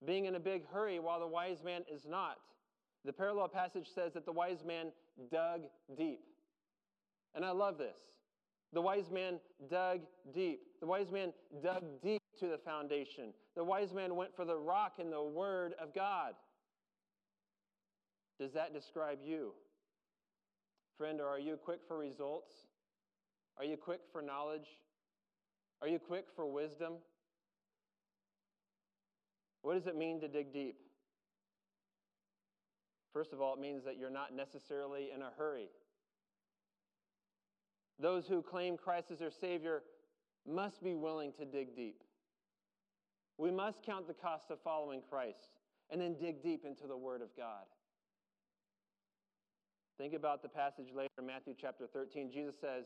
being 0.06 0.24
in 0.24 0.36
a 0.36 0.40
big 0.40 0.62
hurry 0.72 0.98
while 1.00 1.20
the 1.20 1.26
wise 1.26 1.62
man 1.62 1.82
is 1.92 2.06
not. 2.08 2.38
The 3.04 3.12
parallel 3.12 3.48
passage 3.48 3.88
says 3.94 4.14
that 4.14 4.24
the 4.24 4.32
wise 4.32 4.64
man 4.66 4.86
dug 5.30 5.64
deep. 5.98 6.20
And 7.36 7.44
I 7.44 7.50
love 7.50 7.78
this. 7.78 7.96
The 8.72 8.80
wise 8.80 9.10
man 9.12 9.38
dug 9.70 10.00
deep. 10.34 10.60
The 10.80 10.86
wise 10.86 11.12
man 11.12 11.32
dug 11.62 11.84
deep 12.02 12.22
to 12.40 12.48
the 12.48 12.58
foundation. 12.58 13.32
The 13.54 13.62
wise 13.62 13.92
man 13.92 14.16
went 14.16 14.34
for 14.34 14.44
the 14.44 14.56
rock 14.56 14.94
in 14.98 15.10
the 15.10 15.22
Word 15.22 15.74
of 15.80 15.94
God. 15.94 16.32
Does 18.40 18.52
that 18.52 18.74
describe 18.74 19.18
you? 19.24 19.52
Friend, 20.98 21.20
or 21.20 21.28
are 21.28 21.38
you 21.38 21.56
quick 21.62 21.80
for 21.86 21.96
results? 21.96 22.52
Are 23.58 23.64
you 23.64 23.76
quick 23.76 24.00
for 24.12 24.20
knowledge? 24.20 24.66
Are 25.82 25.88
you 25.88 25.98
quick 25.98 26.24
for 26.34 26.46
wisdom? 26.46 26.94
What 29.62 29.74
does 29.74 29.86
it 29.86 29.96
mean 29.96 30.20
to 30.20 30.28
dig 30.28 30.52
deep? 30.52 30.76
First 33.12 33.32
of 33.32 33.40
all, 33.40 33.54
it 33.54 33.60
means 33.60 33.84
that 33.84 33.98
you're 33.98 34.10
not 34.10 34.34
necessarily 34.34 35.08
in 35.14 35.22
a 35.22 35.30
hurry. 35.36 35.68
Those 37.98 38.26
who 38.26 38.42
claim 38.42 38.76
Christ 38.76 39.10
as 39.10 39.18
their 39.18 39.30
Savior 39.30 39.82
must 40.46 40.82
be 40.82 40.94
willing 40.94 41.32
to 41.38 41.44
dig 41.44 41.74
deep. 41.74 42.02
We 43.38 43.50
must 43.50 43.82
count 43.82 44.06
the 44.06 44.14
cost 44.14 44.50
of 44.50 44.60
following 44.62 45.02
Christ 45.08 45.58
and 45.90 46.00
then 46.00 46.16
dig 46.20 46.42
deep 46.42 46.64
into 46.64 46.86
the 46.86 46.96
Word 46.96 47.22
of 47.22 47.28
God. 47.36 47.64
Think 49.98 50.12
about 50.12 50.42
the 50.42 50.48
passage 50.48 50.88
later 50.94 51.10
in 51.18 51.26
Matthew 51.26 51.54
chapter 51.58 51.86
13. 51.86 52.30
Jesus 52.30 52.54
says, 52.60 52.84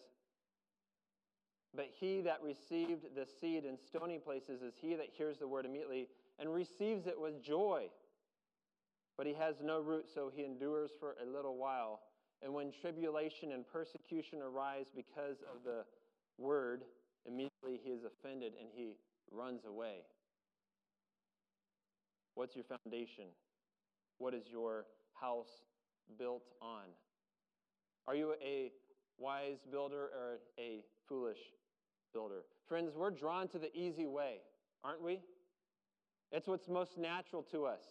But 1.74 1.88
he 1.98 2.20
that 2.20 2.40
received 2.42 3.16
the 3.16 3.26
seed 3.40 3.64
in 3.64 3.76
stony 3.76 4.18
places 4.18 4.62
is 4.62 4.74
he 4.80 4.94
that 4.94 5.08
hears 5.12 5.38
the 5.38 5.48
word 5.48 5.66
immediately 5.66 6.08
and 6.38 6.52
receives 6.52 7.06
it 7.06 7.20
with 7.20 7.42
joy. 7.42 7.86
But 9.16 9.26
he 9.26 9.34
has 9.34 9.56
no 9.62 9.80
root, 9.80 10.06
so 10.12 10.30
he 10.32 10.44
endures 10.44 10.92
for 11.00 11.16
a 11.20 11.26
little 11.28 11.56
while. 11.56 12.00
And 12.42 12.54
when 12.54 12.72
tribulation 12.72 13.52
and 13.52 13.64
persecution 13.66 14.40
arise 14.40 14.86
because 14.94 15.36
of 15.42 15.62
the 15.64 15.84
word, 16.38 16.82
immediately 17.26 17.78
he 17.82 17.90
is 17.90 18.00
offended 18.04 18.52
and 18.58 18.68
he 18.72 18.96
runs 19.30 19.64
away. 19.66 19.98
What's 22.34 22.54
your 22.54 22.64
foundation? 22.64 23.26
What 24.18 24.34
is 24.34 24.44
your 24.50 24.86
house 25.20 25.64
built 26.18 26.44
on? 26.62 26.84
Are 28.06 28.14
you 28.14 28.34
a 28.42 28.72
wise 29.18 29.58
builder 29.70 30.04
or 30.04 30.38
a 30.58 30.82
foolish 31.08 31.38
builder? 32.14 32.42
Friends, 32.66 32.92
we're 32.96 33.10
drawn 33.10 33.48
to 33.48 33.58
the 33.58 33.74
easy 33.76 34.06
way, 34.06 34.36
aren't 34.82 35.02
we? 35.02 35.20
It's 36.32 36.46
what's 36.46 36.68
most 36.68 36.96
natural 36.96 37.42
to 37.52 37.66
us. 37.66 37.82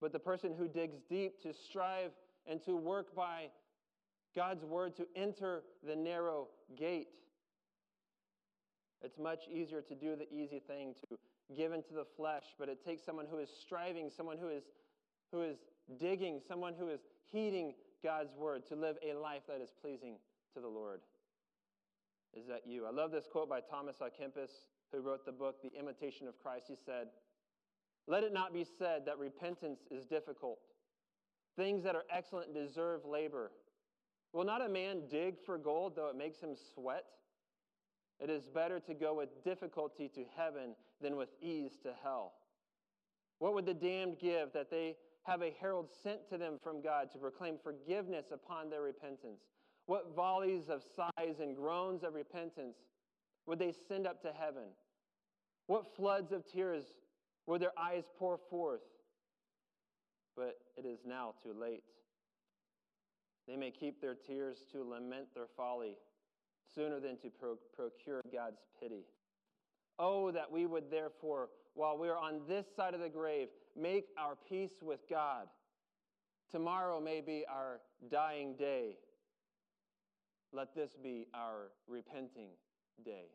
But 0.00 0.12
the 0.12 0.18
person 0.18 0.52
who 0.58 0.66
digs 0.66 0.98
deep 1.08 1.40
to 1.42 1.52
strive 1.54 2.10
and 2.46 2.62
to 2.64 2.76
work 2.76 3.14
by 3.14 3.48
God's 4.34 4.64
word 4.64 4.96
to 4.96 5.06
enter 5.14 5.62
the 5.86 5.96
narrow 5.96 6.48
gate, 6.76 7.08
it's 9.02 9.18
much 9.18 9.48
easier 9.50 9.82
to 9.82 9.94
do 9.94 10.16
the 10.16 10.32
easy 10.32 10.60
thing, 10.60 10.94
to 11.10 11.18
give 11.56 11.72
into 11.72 11.92
the 11.92 12.04
flesh, 12.16 12.44
but 12.58 12.68
it 12.68 12.84
takes 12.84 13.04
someone 13.04 13.26
who 13.30 13.38
is 13.38 13.50
striving, 13.60 14.08
someone 14.08 14.38
who 14.38 14.48
is, 14.48 14.62
who 15.32 15.42
is 15.42 15.56
digging, 15.98 16.40
someone 16.46 16.74
who 16.78 16.88
is 16.88 17.00
heeding 17.30 17.74
God's 18.02 18.34
word 18.34 18.66
to 18.68 18.76
live 18.76 18.96
a 19.06 19.14
life 19.14 19.42
that 19.48 19.60
is 19.60 19.70
pleasing 19.80 20.16
to 20.54 20.60
the 20.60 20.68
Lord. 20.68 21.00
Is 22.34 22.46
that 22.46 22.62
you? 22.66 22.86
I 22.86 22.90
love 22.90 23.10
this 23.10 23.26
quote 23.30 23.48
by 23.48 23.60
Thomas 23.60 23.96
à 24.00 24.06
Kempis, 24.06 24.50
who 24.92 25.00
wrote 25.00 25.26
the 25.26 25.32
book, 25.32 25.62
The 25.62 25.72
Imitation 25.78 26.26
of 26.26 26.38
Christ. 26.42 26.64
He 26.68 26.76
said, 26.86 27.08
Let 28.06 28.24
it 28.24 28.32
not 28.32 28.54
be 28.54 28.64
said 28.64 29.04
that 29.06 29.18
repentance 29.18 29.80
is 29.90 30.06
difficult. 30.06 30.58
Things 31.56 31.84
that 31.84 31.94
are 31.94 32.04
excellent 32.10 32.54
deserve 32.54 33.04
labor. 33.04 33.50
Will 34.32 34.44
not 34.44 34.64
a 34.64 34.68
man 34.68 35.02
dig 35.10 35.36
for 35.44 35.58
gold, 35.58 35.94
though 35.94 36.08
it 36.08 36.16
makes 36.16 36.40
him 36.40 36.54
sweat? 36.74 37.04
It 38.18 38.30
is 38.30 38.46
better 38.46 38.80
to 38.80 38.94
go 38.94 39.14
with 39.14 39.44
difficulty 39.44 40.08
to 40.14 40.24
heaven 40.36 40.74
than 41.00 41.16
with 41.16 41.28
ease 41.42 41.76
to 41.82 41.92
hell. 42.02 42.34
What 43.38 43.54
would 43.54 43.66
the 43.66 43.74
damned 43.74 44.18
give 44.20 44.52
that 44.52 44.70
they 44.70 44.96
have 45.24 45.42
a 45.42 45.54
herald 45.60 45.88
sent 46.02 46.28
to 46.30 46.38
them 46.38 46.58
from 46.62 46.80
God 46.80 47.10
to 47.12 47.18
proclaim 47.18 47.56
forgiveness 47.62 48.26
upon 48.32 48.70
their 48.70 48.82
repentance? 48.82 49.40
What 49.86 50.14
volleys 50.14 50.68
of 50.68 50.82
sighs 50.82 51.40
and 51.40 51.56
groans 51.56 52.04
of 52.04 52.14
repentance 52.14 52.76
would 53.46 53.58
they 53.58 53.72
send 53.88 54.06
up 54.06 54.22
to 54.22 54.32
heaven? 54.32 54.68
What 55.66 55.96
floods 55.96 56.32
of 56.32 56.46
tears 56.46 56.84
would 57.46 57.60
their 57.60 57.76
eyes 57.76 58.04
pour 58.18 58.38
forth? 58.48 58.82
But 60.36 60.58
it 60.76 60.86
is 60.86 61.00
now 61.06 61.34
too 61.42 61.54
late. 61.58 61.82
They 63.46 63.56
may 63.56 63.70
keep 63.70 64.00
their 64.00 64.14
tears 64.14 64.64
to 64.72 64.82
lament 64.82 65.34
their 65.34 65.48
folly 65.56 65.96
sooner 66.74 67.00
than 67.00 67.18
to 67.18 67.28
pro- 67.30 67.58
procure 67.74 68.22
God's 68.32 68.62
pity. 68.80 69.04
Oh, 69.98 70.30
that 70.30 70.50
we 70.50 70.66
would 70.66 70.90
therefore, 70.90 71.50
while 71.74 71.98
we 71.98 72.08
are 72.08 72.18
on 72.18 72.40
this 72.48 72.66
side 72.74 72.94
of 72.94 73.00
the 73.00 73.08
grave, 73.08 73.48
make 73.76 74.06
our 74.16 74.36
peace 74.48 74.76
with 74.80 75.00
God. 75.08 75.48
Tomorrow 76.50 77.00
may 77.00 77.20
be 77.20 77.44
our 77.48 77.80
dying 78.10 78.54
day. 78.56 78.96
Let 80.52 80.74
this 80.74 80.96
be 81.02 81.26
our 81.34 81.70
repenting 81.86 82.50
day. 83.04 83.26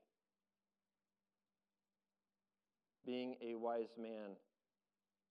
Being 3.06 3.36
a 3.42 3.56
wise 3.56 3.96
man 4.00 4.36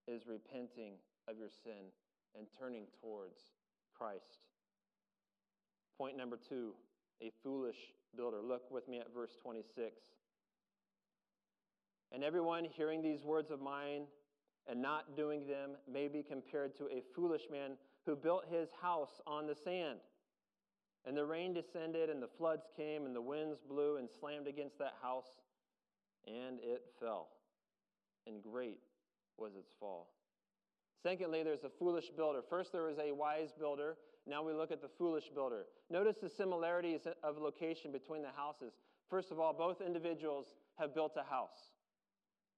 is 0.09 0.27
repenting 0.27 0.95
of 1.28 1.38
your 1.38 1.50
sin 1.64 1.92
and 2.37 2.47
turning 2.59 2.85
towards 3.00 3.38
Christ. 3.97 4.38
Point 5.99 6.16
number 6.16 6.38
two 6.49 6.75
a 7.23 7.30
foolish 7.42 7.76
builder. 8.16 8.42
Look 8.42 8.71
with 8.71 8.88
me 8.88 8.99
at 8.99 9.12
verse 9.14 9.37
26. 9.42 10.02
And 12.12 12.23
everyone 12.23 12.64
hearing 12.64 13.02
these 13.02 13.25
words 13.25 13.50
of 13.50 13.61
mine 13.61 14.02
and 14.68 14.83
not 14.83 15.16
doing 15.16 15.47
them 15.47 15.73
may 15.90 16.09
be 16.09 16.23
compared 16.23 16.76
to 16.76 16.85
a 16.85 17.02
foolish 17.14 17.42
man 17.50 17.73
who 18.04 18.16
built 18.16 18.45
his 18.50 18.68
house 18.80 19.21
on 19.26 19.47
the 19.47 19.54
sand. 19.54 19.99
And 21.06 21.16
the 21.16 21.25
rain 21.25 21.54
descended, 21.54 22.11
and 22.11 22.21
the 22.21 22.28
floods 22.37 22.66
came, 22.76 23.06
and 23.06 23.14
the 23.14 23.23
winds 23.23 23.59
blew 23.68 23.97
and 23.97 24.09
slammed 24.18 24.49
against 24.49 24.78
that 24.78 24.95
house, 25.00 25.30
and 26.26 26.59
it 26.61 26.83
fell. 27.00 27.28
And 28.26 28.42
great 28.42 28.80
was 29.38 29.52
its 29.56 29.71
fall. 29.78 30.09
Secondly, 31.07 31.45
there's 31.45 31.63
a 31.63 31.71
foolish 31.79 32.07
builder. 32.17 32.41
First, 32.51 32.73
there 32.73 32.83
was 32.83 32.99
a 32.99 33.13
wise 33.13 33.51
builder. 33.57 33.97
Now 34.27 34.43
we 34.43 34.53
look 34.53 34.73
at 34.73 34.83
the 34.83 34.89
foolish 34.99 35.29
builder. 35.33 35.67
Notice 35.89 36.17
the 36.21 36.29
similarities 36.29 37.03
of 37.23 37.39
location 37.39 37.93
between 37.93 38.23
the 38.23 38.33
houses. 38.37 38.73
First 39.09 39.31
of 39.31 39.39
all, 39.39 39.53
both 39.53 39.81
individuals 39.81 40.47
have 40.81 40.97
built 40.97 41.13
a 41.17 41.23
house. 41.23 41.71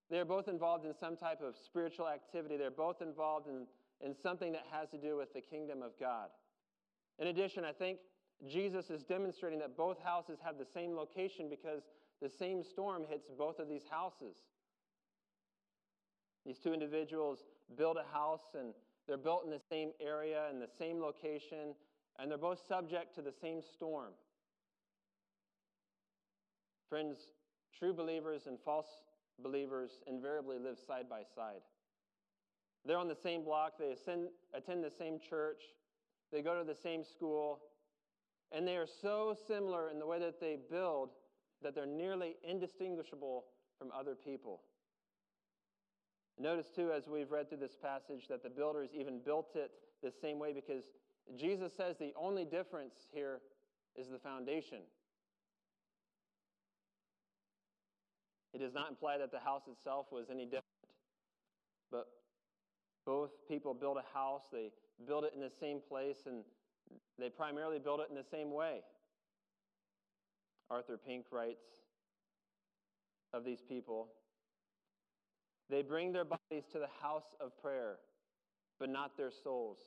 They 0.09 0.19
are 0.19 0.25
both 0.25 0.49
involved 0.49 0.87
in 0.87 0.95
some 0.99 1.15
type 1.15 1.43
of 1.43 1.57
spiritual 1.63 2.09
activity. 2.09 2.57
They're 2.57 2.71
both 2.71 3.03
involved 3.03 3.49
in, 3.49 3.67
in 4.01 4.15
something 4.15 4.53
that 4.53 4.65
has 4.71 4.89
to 4.93 4.97
do 4.97 5.19
with 5.19 5.35
the 5.35 5.43
kingdom 5.43 5.83
of 5.83 5.91
God. 6.01 6.29
In 7.19 7.27
addition, 7.27 7.67
I 7.67 7.73
think 7.73 7.99
Jesus 8.51 8.89
is 8.89 9.03
demonstrating 9.03 9.59
that 9.59 9.77
both 9.77 9.99
houses 10.03 10.39
have 10.43 10.57
the 10.57 10.65
same 10.73 10.97
location 10.97 11.51
because 11.51 11.83
the 12.23 12.31
same 12.31 12.65
storm 12.65 13.05
hits 13.11 13.29
both 13.37 13.59
of 13.59 13.69
these 13.69 13.85
houses. 13.91 14.37
These 16.49 16.59
two 16.61 16.73
individuals 16.73 17.41
build 17.77 17.99
a 17.99 18.11
house 18.11 18.55
and 18.59 18.73
they're 19.07 19.19
built 19.19 19.45
in 19.45 19.51
the 19.51 19.61
same 19.69 19.91
area 20.01 20.47
and 20.49 20.63
the 20.63 20.69
same 20.79 20.99
location, 20.99 21.75
and 22.19 22.31
they're 22.31 22.39
both 22.39 22.59
subject 22.67 23.15
to 23.17 23.23
the 23.23 23.35
same 23.39 23.61
storm. 23.61 24.13
Friends, 26.89 27.19
true 27.79 27.93
believers 27.93 28.47
and 28.47 28.59
false 28.65 28.87
believers 29.43 29.91
invariably 30.07 30.59
live 30.59 30.79
side 30.87 31.07
by 31.07 31.21
side. 31.35 31.61
They're 32.87 32.97
on 32.97 33.09
the 33.09 33.15
same 33.23 33.45
block, 33.45 33.75
they 33.79 33.93
attend, 33.93 34.29
attend 34.55 34.83
the 34.83 34.93
same 34.99 35.19
church, 35.21 35.61
they 36.33 36.41
go 36.41 36.59
to 36.59 36.65
the 36.65 36.79
same 36.83 37.05
school, 37.05 37.61
and 38.53 38.67
they 38.67 38.79
are 38.79 38.89
so 39.03 39.37
similar 39.47 39.91
in 39.91 39.99
the 39.99 40.07
way 40.07 40.19
that 40.19 40.41
they 40.41 40.57
build 40.71 41.11
that 41.63 41.75
they're 41.75 41.85
nearly 41.85 42.37
indistinguishable 42.43 43.45
from 43.79 43.91
other 43.95 44.15
people. 44.15 44.63
Notice, 46.41 46.71
too, 46.75 46.93
as 46.93 47.09
we've 47.09 47.31
read 47.31 47.49
through 47.49 47.59
this 47.59 47.77
passage, 47.77 48.29
that 48.29 48.43
the 48.43 48.51
builders 48.51 48.91
even 48.95 49.19
built 49.25 49.57
it 49.57 49.73
the 50.03 50.13
same 50.13 50.39
way 50.39 50.53
because 50.53 50.85
Jesus 51.37 51.73
says 51.77 51.97
the 51.99 52.13
only 52.17 52.45
difference 52.45 52.95
here 53.13 53.41
is 53.97 54.09
the 54.09 54.19
foundation. 54.19 54.79
It 58.55 58.59
does 58.59 58.73
not 58.73 58.89
imply 58.89 59.19
that 59.19 59.33
the 59.33 59.41
house 59.41 59.63
itself 59.71 60.07
was 60.11 60.31
any 60.31 60.45
different, 60.45 60.65
but 61.91 62.07
both 63.05 63.31
people 63.49 63.75
build 63.75 63.97
a 63.97 64.17
house, 64.17 64.45
they 64.53 64.71
build 65.07 65.25
it 65.25 65.33
in 65.35 65.41
the 65.41 65.51
same 65.51 65.81
place, 65.87 66.19
and 66.27 66.45
they 67.19 67.29
primarily 67.29 67.79
build 67.79 68.01
it 68.01 68.07
in 68.11 68.17
the 68.17 68.25
same 68.25 68.53
way. 68.53 68.81
Arthur 70.71 70.97
Pink 70.97 71.27
writes 71.31 71.67
of 73.33 73.45
these 73.45 73.61
people 73.61 74.09
they 75.71 75.83
bring 75.83 76.13
their 76.13 76.25
bodies 76.25 76.65
to 76.73 76.79
the 76.79 76.89
house 77.03 77.35
of 77.41 77.57
prayer, 77.61 77.97
but 78.79 78.89
not 78.89 79.17
their 79.17 79.31
souls. 79.31 79.79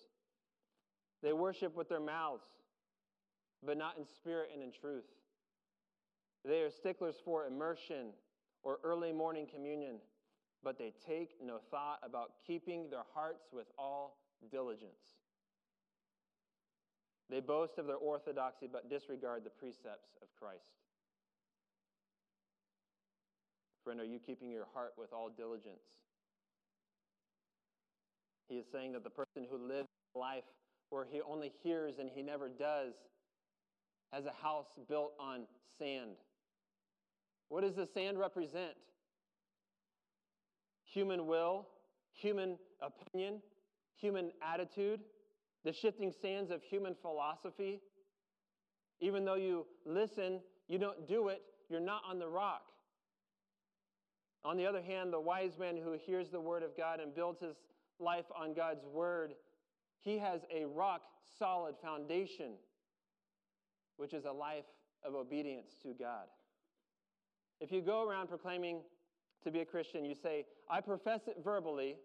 They 1.23 1.33
worship 1.33 1.75
with 1.75 1.89
their 1.89 1.99
mouths, 1.99 2.45
but 3.63 3.77
not 3.77 3.97
in 3.97 4.05
spirit 4.05 4.49
and 4.53 4.63
in 4.63 4.71
truth. 4.71 5.05
They 6.43 6.61
are 6.61 6.71
sticklers 6.71 7.15
for 7.23 7.45
immersion 7.45 8.07
or 8.63 8.79
early 8.83 9.11
morning 9.11 9.47
communion, 9.51 9.97
but 10.63 10.77
they 10.77 10.93
take 11.07 11.35
no 11.43 11.59
thought 11.69 11.99
about 12.03 12.31
keeping 12.45 12.89
their 12.89 13.03
hearts 13.13 13.45
with 13.51 13.67
all 13.77 14.17
diligence. 14.51 15.19
They 17.29 17.39
boast 17.39 17.77
of 17.77 17.87
their 17.87 17.95
orthodoxy, 17.95 18.67
but 18.71 18.89
disregard 18.89 19.43
the 19.45 19.49
precepts 19.49 20.09
of 20.21 20.27
Christ. 20.37 20.80
Friend, 23.91 23.99
are 23.99 24.05
you 24.05 24.19
keeping 24.25 24.49
your 24.49 24.67
heart 24.73 24.93
with 24.97 25.11
all 25.11 25.27
diligence? 25.27 25.83
He 28.47 28.55
is 28.55 28.65
saying 28.71 28.93
that 28.93 29.03
the 29.03 29.09
person 29.09 29.45
who 29.51 29.57
lives 29.57 29.89
a 30.15 30.17
life 30.17 30.45
where 30.91 31.05
he 31.11 31.19
only 31.19 31.51
hears 31.61 31.95
and 31.99 32.09
he 32.09 32.21
never 32.21 32.47
does 32.47 32.93
has 34.13 34.23
a 34.25 34.31
house 34.41 34.67
built 34.87 35.11
on 35.19 35.41
sand. 35.77 36.11
What 37.49 37.63
does 37.63 37.75
the 37.75 37.85
sand 37.85 38.17
represent? 38.17 38.75
Human 40.85 41.27
will, 41.27 41.67
human 42.13 42.57
opinion, 42.79 43.41
human 43.97 44.31
attitude, 44.41 45.01
the 45.65 45.73
shifting 45.73 46.13
sands 46.21 46.49
of 46.49 46.63
human 46.63 46.95
philosophy. 47.01 47.81
Even 49.01 49.25
though 49.25 49.35
you 49.35 49.65
listen, 49.85 50.39
you 50.69 50.77
don't 50.77 51.09
do 51.09 51.27
it, 51.27 51.41
you're 51.69 51.81
not 51.81 52.03
on 52.09 52.19
the 52.19 52.27
rock. 52.29 52.61
On 54.43 54.57
the 54.57 54.65
other 54.65 54.81
hand, 54.81 55.13
the 55.13 55.19
wise 55.19 55.57
man 55.59 55.77
who 55.77 55.93
hears 55.93 56.29
the 56.29 56.39
word 56.39 56.63
of 56.63 56.75
God 56.75 56.99
and 56.99 57.13
builds 57.13 57.41
his 57.41 57.55
life 57.99 58.25
on 58.35 58.53
God's 58.53 58.85
word, 58.85 59.35
he 59.99 60.17
has 60.17 60.41
a 60.53 60.65
rock 60.65 61.01
solid 61.37 61.75
foundation, 61.81 62.53
which 63.97 64.13
is 64.13 64.25
a 64.25 64.31
life 64.31 64.65
of 65.03 65.13
obedience 65.13 65.75
to 65.83 65.93
God. 65.93 66.25
If 67.59 67.71
you 67.71 67.81
go 67.81 68.03
around 68.03 68.27
proclaiming 68.27 68.81
to 69.43 69.51
be 69.51 69.59
a 69.59 69.65
Christian, 69.65 70.03
you 70.03 70.15
say, 70.15 70.45
I 70.69 70.81
profess 70.81 71.27
it 71.27 71.37
verbally, 71.43 71.97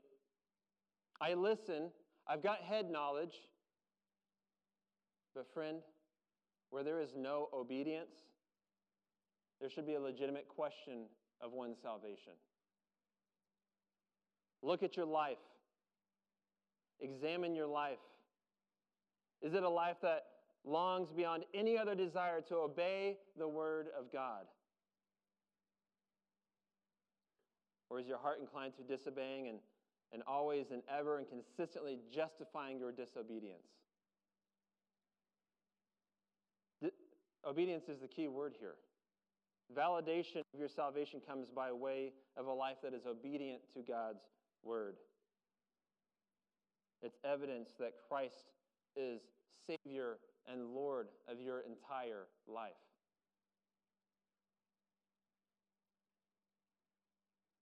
I 1.21 1.33
listen, 1.33 1.91
I've 2.27 2.43
got 2.43 2.61
head 2.61 2.91
knowledge. 2.91 3.35
But, 5.35 5.47
friend, 5.53 5.79
where 6.71 6.83
there 6.83 7.01
is 7.01 7.11
no 7.17 7.49
obedience, 7.55 8.15
there 9.61 9.71
should 9.71 9.87
be 9.87 9.95
a 9.95 10.01
legitimate 10.01 10.49
question 10.49 11.07
of 11.41 11.53
one's 11.53 11.79
salvation. 11.83 12.33
Look 14.63 14.83
at 14.83 14.97
your 14.97 15.07
life. 15.07 15.37
Examine 17.01 17.55
your 17.55 17.67
life. 17.67 17.99
Is 19.43 19.55
it 19.55 19.63
a 19.63 19.69
life 19.69 19.97
that 20.03 20.25
longs 20.65 21.13
beyond 21.13 21.45
any 21.55 21.79
other 21.79 21.95
desire 21.95 22.41
to 22.49 22.57
obey 22.57 23.19
the 23.39 23.47
word 23.47 23.89
of 23.99 24.13
God? 24.13 24.47
Or 27.91 28.01
is 28.01 28.07
your 28.07 28.19
heart 28.19 28.39
inclined 28.41 28.73
to 28.77 28.83
disobeying 28.83 29.49
and, 29.49 29.59
and 30.13 30.23
always 30.27 30.67
and 30.73 30.83
ever 30.93 31.19
and 31.19 31.27
consistently 31.29 31.99
justifying 32.13 32.79
your 32.79 32.91
disobedience? 32.91 33.69
obedience 37.47 37.89
is 37.89 38.01
the 38.01 38.09
key 38.09 38.29
word 38.29 38.55
here. 38.59 38.75
Validation 39.75 40.39
of 40.55 40.59
your 40.59 40.69
salvation 40.69 41.21
comes 41.27 41.49
by 41.49 41.73
way 41.73 42.13
of 42.37 42.47
a 42.47 42.53
life 42.53 42.77
that 42.83 42.95
is 42.95 43.07
obedient 43.07 43.61
to 43.75 43.83
God's 43.83 44.23
word. 44.63 44.97
It's 47.03 47.19
evidence 47.25 47.71
that 47.79 47.93
Christ 48.09 48.53
is 48.97 49.21
Savior 49.67 50.19
and 50.51 50.75
Lord 50.75 51.09
of 51.29 51.41
your 51.41 51.61
entire 51.61 52.27
life. 52.47 52.73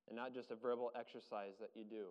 And 0.09 0.17
not 0.17 0.35
just 0.35 0.51
a 0.51 0.55
verbal 0.55 0.93
exercise 0.99 1.55
that 1.61 1.71
you 1.75 1.85
do. 1.85 2.07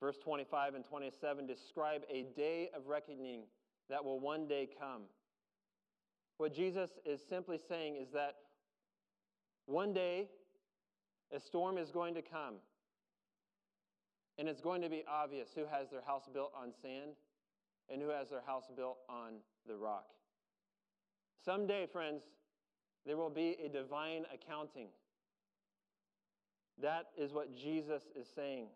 Verse 0.00 0.16
25 0.24 0.74
and 0.74 0.84
27 0.84 1.46
describe 1.46 2.02
a 2.10 2.22
day 2.34 2.70
of 2.74 2.86
reckoning 2.88 3.42
that 3.90 4.02
will 4.02 4.18
one 4.18 4.48
day 4.48 4.68
come. 4.78 5.02
What 6.40 6.54
Jesus 6.54 6.88
is 7.04 7.20
simply 7.28 7.58
saying 7.68 7.96
is 8.00 8.08
that 8.14 8.36
one 9.66 9.92
day 9.92 10.30
a 11.36 11.38
storm 11.38 11.76
is 11.76 11.90
going 11.90 12.14
to 12.14 12.22
come, 12.22 12.54
and 14.38 14.48
it's 14.48 14.62
going 14.62 14.80
to 14.80 14.88
be 14.88 15.04
obvious 15.06 15.50
who 15.54 15.66
has 15.70 15.90
their 15.90 16.00
house 16.00 16.30
built 16.32 16.50
on 16.58 16.72
sand 16.80 17.10
and 17.90 18.00
who 18.00 18.08
has 18.08 18.30
their 18.30 18.40
house 18.40 18.64
built 18.74 18.96
on 19.06 19.34
the 19.68 19.76
rock. 19.76 20.06
Someday, 21.44 21.86
friends, 21.92 22.22
there 23.04 23.18
will 23.18 23.28
be 23.28 23.58
a 23.62 23.68
divine 23.68 24.24
accounting. 24.32 24.88
That 26.80 27.08
is 27.18 27.34
what 27.34 27.54
Jesus 27.54 28.04
is 28.18 28.26
saying. 28.34 28.68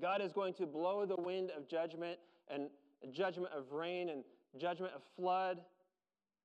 God 0.00 0.22
is 0.22 0.32
going 0.32 0.54
to 0.54 0.66
blow 0.66 1.06
the 1.06 1.20
wind 1.20 1.50
of 1.56 1.66
judgment 1.66 2.20
and 2.48 2.68
judgment 3.10 3.52
of 3.52 3.72
rain 3.72 4.10
and 4.10 4.22
judgment 4.56 4.92
of 4.94 5.02
flood 5.16 5.58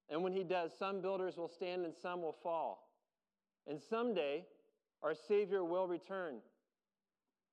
and 0.10 0.24
when 0.24 0.34
he 0.34 0.44
does, 0.44 0.72
some 0.78 1.02
builders 1.02 1.36
will 1.38 1.50
stand 1.50 1.86
and 1.86 1.94
some 2.02 2.22
will 2.22 2.36
fall. 2.44 2.90
And 3.68 3.80
someday, 3.90 4.46
our 5.04 5.14
Savior 5.28 5.64
will 5.64 5.88
return. 5.88 6.36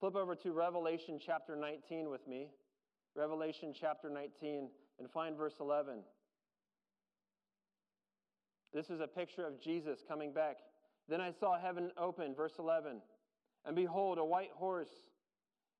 Flip 0.00 0.16
over 0.16 0.34
to 0.36 0.52
Revelation 0.52 1.18
chapter 1.24 1.56
19 1.56 2.10
with 2.10 2.26
me. 2.28 2.48
Revelation 3.16 3.74
chapter 3.78 4.10
19 4.10 4.68
and 4.98 5.10
find 5.10 5.36
verse 5.36 5.54
11. 5.60 6.00
This 8.72 8.90
is 8.90 9.00
a 9.00 9.06
picture 9.06 9.46
of 9.46 9.60
Jesus 9.60 10.00
coming 10.06 10.32
back. 10.32 10.58
Then 11.08 11.20
I 11.20 11.32
saw 11.38 11.58
heaven 11.58 11.90
open, 11.96 12.34
verse 12.34 12.54
11. 12.58 13.00
And 13.66 13.76
behold, 13.76 14.18
a 14.18 14.24
white 14.24 14.50
horse, 14.52 14.88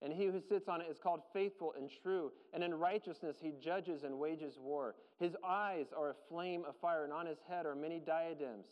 And 0.05 0.13
he 0.13 0.27
who 0.27 0.39
sits 0.39 0.69
on 0.69 0.83
it 0.83 0.89
is 0.91 0.99
called 0.99 1.23
faithful 1.33 1.73
and 1.79 1.89
true. 2.03 2.31
And 2.53 2.63
in 2.63 2.75
righteousness 2.75 3.37
he 3.41 3.53
judges 3.59 4.05
and 4.05 4.19
wages 4.19 4.59
war. 4.61 4.97
His 5.19 5.35
eyes 5.43 5.87
are 5.97 6.11
a 6.11 6.15
flame 6.29 6.65
of 6.69 6.77
fire, 6.77 7.05
and 7.05 7.13
on 7.13 7.25
his 7.25 7.39
head 7.49 7.65
are 7.65 7.75
many 7.75 8.01
diadems, 8.01 8.67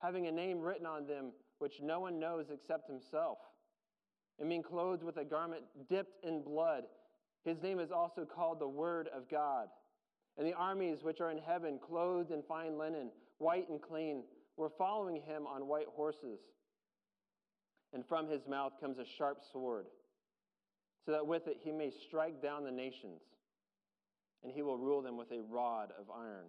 having 0.00 0.26
a 0.26 0.32
name 0.32 0.60
written 0.60 0.86
on 0.86 1.06
them 1.06 1.32
which 1.58 1.82
no 1.82 2.00
one 2.00 2.18
knows 2.18 2.46
except 2.50 2.88
himself. 2.88 3.36
And 4.40 4.48
being 4.48 4.62
clothed 4.62 5.02
with 5.02 5.18
a 5.18 5.24
garment 5.24 5.62
dipped 5.90 6.24
in 6.24 6.42
blood, 6.42 6.84
his 7.44 7.60
name 7.62 7.78
is 7.78 7.90
also 7.90 8.24
called 8.24 8.58
the 8.58 8.66
Word 8.66 9.08
of 9.14 9.28
God. 9.30 9.68
And 10.38 10.46
the 10.46 10.54
armies 10.54 11.02
which 11.02 11.20
are 11.20 11.30
in 11.30 11.38
heaven, 11.38 11.78
clothed 11.86 12.30
in 12.30 12.42
fine 12.48 12.78
linen, 12.78 13.10
white 13.36 13.68
and 13.68 13.80
clean, 13.80 14.22
were 14.56 14.70
following 14.78 15.16
him 15.16 15.46
on 15.46 15.68
white 15.68 15.88
horses. 15.94 16.40
And 17.92 18.06
from 18.06 18.26
his 18.26 18.46
mouth 18.48 18.72
comes 18.80 18.98
a 18.98 19.04
sharp 19.04 19.42
sword 19.52 19.84
so 21.04 21.12
that 21.12 21.26
with 21.26 21.48
it 21.48 21.58
he 21.62 21.72
may 21.72 21.90
strike 21.90 22.42
down 22.42 22.64
the 22.64 22.70
nations, 22.70 23.20
and 24.42 24.52
he 24.52 24.62
will 24.62 24.78
rule 24.78 25.02
them 25.02 25.16
with 25.16 25.30
a 25.32 25.42
rod 25.50 25.90
of 25.98 26.06
iron. 26.10 26.46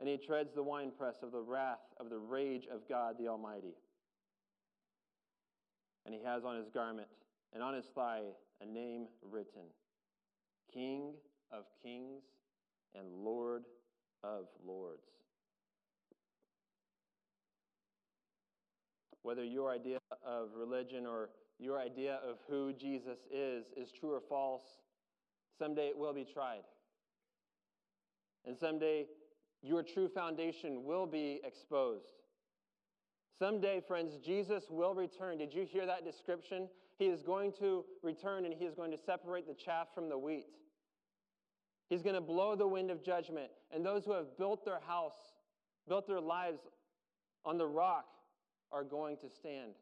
And 0.00 0.08
he 0.08 0.16
treads 0.16 0.54
the 0.54 0.62
winepress 0.62 1.16
of 1.22 1.32
the 1.32 1.40
wrath 1.40 1.80
of 1.98 2.08
the 2.08 2.18
rage 2.18 2.66
of 2.72 2.88
God 2.88 3.16
the 3.18 3.28
Almighty. 3.28 3.74
And 6.06 6.14
he 6.14 6.22
has 6.24 6.44
on 6.44 6.56
his 6.56 6.68
garment 6.72 7.08
and 7.52 7.62
on 7.62 7.74
his 7.74 7.86
thigh 7.94 8.22
a 8.62 8.66
name 8.66 9.06
written 9.22 9.64
King 10.72 11.14
of 11.50 11.64
Kings 11.82 12.22
and 12.94 13.06
Lord 13.12 13.64
of 14.22 14.44
Lords. 14.64 15.02
Whether 19.22 19.44
your 19.44 19.70
idea 19.70 19.98
of 20.26 20.50
religion 20.56 21.06
or 21.06 21.30
your 21.58 21.78
idea 21.78 22.20
of 22.28 22.38
who 22.48 22.72
Jesus 22.72 23.18
is 23.32 23.66
is 23.76 23.90
true 23.90 24.14
or 24.14 24.20
false, 24.28 24.62
someday 25.58 25.88
it 25.88 25.98
will 25.98 26.12
be 26.12 26.24
tried. 26.24 26.62
And 28.46 28.56
someday 28.56 29.06
your 29.62 29.82
true 29.82 30.08
foundation 30.08 30.84
will 30.84 31.06
be 31.06 31.40
exposed. 31.44 32.06
Someday, 33.38 33.80
friends, 33.86 34.14
Jesus 34.24 34.64
will 34.68 34.94
return. 34.94 35.38
Did 35.38 35.54
you 35.54 35.64
hear 35.64 35.86
that 35.86 36.04
description? 36.04 36.68
He 36.98 37.06
is 37.06 37.22
going 37.22 37.52
to 37.60 37.84
return 38.02 38.44
and 38.44 38.54
he 38.54 38.64
is 38.64 38.74
going 38.74 38.90
to 38.90 38.98
separate 38.98 39.46
the 39.46 39.54
chaff 39.54 39.88
from 39.94 40.08
the 40.08 40.18
wheat. 40.18 40.46
He's 41.88 42.02
going 42.02 42.16
to 42.16 42.20
blow 42.20 42.56
the 42.56 42.66
wind 42.66 42.90
of 42.90 43.02
judgment. 43.04 43.50
And 43.72 43.86
those 43.86 44.04
who 44.04 44.12
have 44.12 44.36
built 44.36 44.64
their 44.64 44.80
house, 44.86 45.16
built 45.88 46.06
their 46.06 46.20
lives 46.20 46.60
on 47.44 47.58
the 47.58 47.66
rock, 47.66 48.06
are 48.72 48.84
going 48.84 49.16
to 49.18 49.28
stand. 49.30 49.72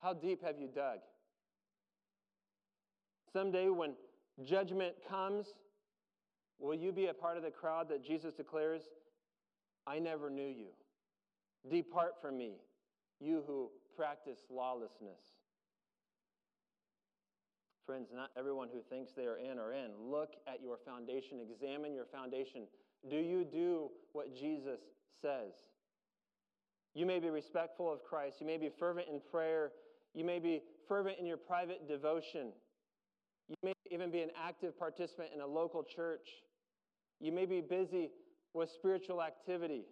How 0.00 0.14
deep 0.14 0.42
have 0.44 0.58
you 0.58 0.68
dug? 0.68 0.98
Someday, 3.32 3.68
when 3.68 3.92
judgment 4.44 4.94
comes, 5.08 5.54
will 6.58 6.74
you 6.74 6.90
be 6.90 7.06
a 7.06 7.14
part 7.14 7.36
of 7.36 7.42
the 7.42 7.50
crowd 7.50 7.88
that 7.90 8.04
Jesus 8.04 8.34
declares, 8.34 8.82
I 9.86 9.98
never 9.98 10.30
knew 10.30 10.48
you? 10.48 10.68
Depart 11.70 12.14
from 12.20 12.38
me, 12.38 12.54
you 13.20 13.42
who 13.46 13.70
practice 13.96 14.38
lawlessness. 14.50 15.20
Friends, 17.84 18.08
not 18.14 18.30
everyone 18.38 18.68
who 18.72 18.80
thinks 18.88 19.12
they 19.12 19.26
are 19.26 19.38
in 19.38 19.58
are 19.58 19.72
in. 19.72 19.90
Look 20.00 20.34
at 20.46 20.62
your 20.62 20.78
foundation, 20.78 21.38
examine 21.40 21.92
your 21.92 22.06
foundation. 22.06 22.62
Do 23.10 23.16
you 23.16 23.44
do 23.44 23.90
what 24.12 24.34
Jesus 24.34 24.80
says? 25.20 25.52
You 26.94 27.04
may 27.04 27.18
be 27.18 27.30
respectful 27.30 27.92
of 27.92 28.02
Christ, 28.02 28.40
you 28.40 28.46
may 28.46 28.56
be 28.56 28.68
fervent 28.68 29.08
in 29.08 29.20
prayer, 29.30 29.72
you 30.14 30.24
may 30.24 30.38
be 30.38 30.62
fervent 30.88 31.18
in 31.18 31.26
your 31.26 31.36
private 31.36 31.88
devotion. 31.88 32.48
You 33.48 33.56
may 33.62 33.74
even 33.90 34.10
be 34.10 34.20
an 34.20 34.30
active 34.40 34.78
participant 34.78 35.28
in 35.34 35.40
a 35.40 35.46
local 35.46 35.84
church. 35.84 36.26
You 37.20 37.32
may 37.32 37.46
be 37.46 37.60
busy 37.60 38.10
with 38.54 38.70
spiritual 38.70 39.22
activity. 39.22 39.84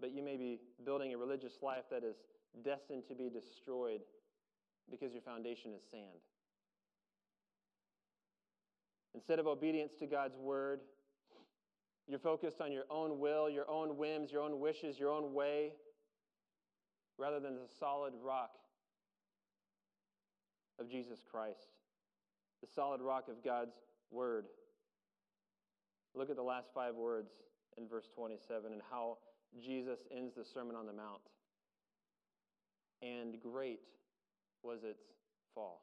But 0.00 0.12
you 0.12 0.22
may 0.22 0.36
be 0.36 0.60
building 0.84 1.14
a 1.14 1.18
religious 1.18 1.54
life 1.62 1.84
that 1.90 2.02
is 2.04 2.16
destined 2.64 3.04
to 3.08 3.14
be 3.14 3.30
destroyed 3.30 4.00
because 4.90 5.12
your 5.12 5.22
foundation 5.22 5.72
is 5.74 5.82
sand. 5.90 6.20
Instead 9.14 9.38
of 9.38 9.46
obedience 9.46 9.92
to 9.98 10.06
God's 10.06 10.36
word, 10.36 10.80
you're 12.06 12.18
focused 12.18 12.60
on 12.60 12.70
your 12.70 12.84
own 12.90 13.18
will, 13.18 13.48
your 13.48 13.68
own 13.70 13.96
whims, 13.96 14.30
your 14.30 14.42
own 14.42 14.60
wishes, 14.60 14.98
your 14.98 15.10
own 15.10 15.32
way 15.32 15.72
rather 17.18 17.40
than 17.40 17.54
the 17.54 17.68
solid 17.78 18.12
rock 18.22 18.50
of 20.78 20.90
Jesus 20.90 21.20
Christ, 21.30 21.68
the 22.60 22.68
solid 22.74 23.00
rock 23.00 23.28
of 23.28 23.42
God's 23.44 23.76
Word. 24.10 24.46
Look 26.14 26.30
at 26.30 26.36
the 26.36 26.42
last 26.42 26.68
five 26.74 26.94
words 26.94 27.30
in 27.76 27.88
verse 27.88 28.08
27 28.14 28.72
and 28.72 28.82
how 28.90 29.18
Jesus 29.62 30.00
ends 30.10 30.34
the 30.34 30.44
Sermon 30.44 30.76
on 30.76 30.86
the 30.86 30.92
Mount. 30.92 31.20
And 33.02 33.40
great 33.40 33.80
was 34.62 34.84
its 34.84 35.02
fall. 35.54 35.82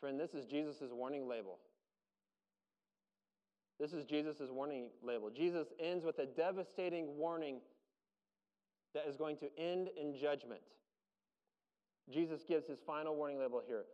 Friend, 0.00 0.20
this 0.20 0.34
is 0.34 0.44
Jesus' 0.44 0.90
warning 0.92 1.26
label. 1.26 1.58
This 3.78 3.92
is 3.92 4.04
Jesus' 4.04 4.50
warning 4.50 4.88
label. 5.02 5.30
Jesus 5.30 5.68
ends 5.80 6.04
with 6.04 6.18
a 6.18 6.26
devastating 6.26 7.16
warning 7.16 7.60
that 8.96 9.06
is 9.06 9.16
going 9.16 9.36
to 9.36 9.46
end 9.58 9.90
in 10.00 10.16
judgment. 10.16 10.62
Jesus 12.10 12.42
gives 12.48 12.66
his 12.66 12.78
final 12.80 13.14
warning 13.14 13.38
label 13.38 13.62
here. 13.66 13.84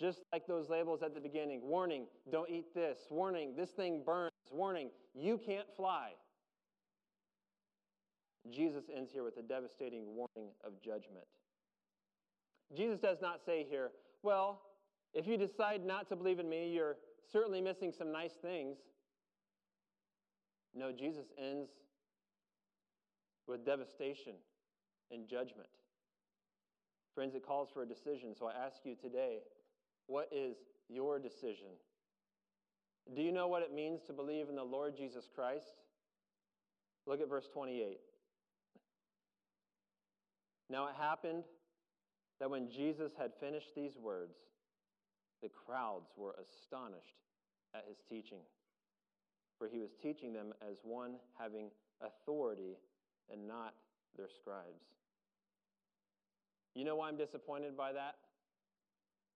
Just 0.00 0.22
like 0.32 0.48
those 0.48 0.68
labels 0.68 1.00
at 1.00 1.14
the 1.14 1.20
beginning 1.20 1.60
warning, 1.62 2.06
don't 2.30 2.50
eat 2.50 2.74
this. 2.74 2.98
Warning, 3.08 3.54
this 3.56 3.70
thing 3.70 4.02
burns. 4.04 4.32
Warning, 4.50 4.90
you 5.14 5.38
can't 5.38 5.66
fly. 5.76 6.10
Jesus 8.50 8.84
ends 8.94 9.12
here 9.12 9.22
with 9.22 9.36
a 9.36 9.42
devastating 9.42 10.06
warning 10.06 10.50
of 10.64 10.80
judgment. 10.82 11.26
Jesus 12.76 12.98
does 12.98 13.18
not 13.22 13.40
say 13.44 13.64
here, 13.68 13.90
well, 14.24 14.62
if 15.14 15.26
you 15.26 15.36
decide 15.36 15.84
not 15.84 16.08
to 16.08 16.16
believe 16.16 16.40
in 16.40 16.48
me, 16.48 16.72
you're 16.72 16.96
certainly 17.30 17.60
missing 17.60 17.92
some 17.96 18.10
nice 18.10 18.34
things. 18.42 18.78
No, 20.74 20.90
Jesus 20.90 21.26
ends 21.38 21.70
with 23.46 23.64
devastation 23.64 24.34
and 25.12 25.26
judgment. 25.28 25.68
Friends, 27.14 27.34
it 27.34 27.44
calls 27.44 27.68
for 27.72 27.82
a 27.82 27.86
decision. 27.86 28.34
So 28.38 28.46
I 28.46 28.52
ask 28.66 28.76
you 28.84 28.94
today, 28.94 29.38
what 30.06 30.28
is 30.32 30.56
your 30.88 31.18
decision? 31.18 31.74
Do 33.14 33.22
you 33.22 33.32
know 33.32 33.48
what 33.48 33.62
it 33.62 33.74
means 33.74 34.02
to 34.06 34.12
believe 34.12 34.48
in 34.48 34.56
the 34.56 34.64
Lord 34.64 34.96
Jesus 34.96 35.28
Christ? 35.34 35.82
Look 37.06 37.20
at 37.20 37.28
verse 37.28 37.48
28. 37.52 37.98
Now 40.70 40.86
it 40.86 40.94
happened 40.98 41.44
that 42.38 42.50
when 42.50 42.70
Jesus 42.70 43.12
had 43.18 43.32
finished 43.40 43.74
these 43.74 43.96
words, 43.96 44.36
the 45.42 45.48
crowds 45.48 46.10
were 46.16 46.34
astonished 46.40 47.16
at 47.74 47.84
his 47.88 47.98
teaching, 48.08 48.40
for 49.58 49.68
he 49.68 49.78
was 49.78 49.90
teaching 50.00 50.32
them 50.32 50.52
as 50.70 50.78
one 50.82 51.14
having 51.38 51.70
authority 52.02 52.76
and 53.32 53.46
not 53.48 53.74
their 54.16 54.28
scribes. 54.28 54.97
You 56.78 56.84
know 56.84 56.94
why 56.94 57.08
I'm 57.08 57.16
disappointed 57.16 57.76
by 57.76 57.92
that? 57.94 58.14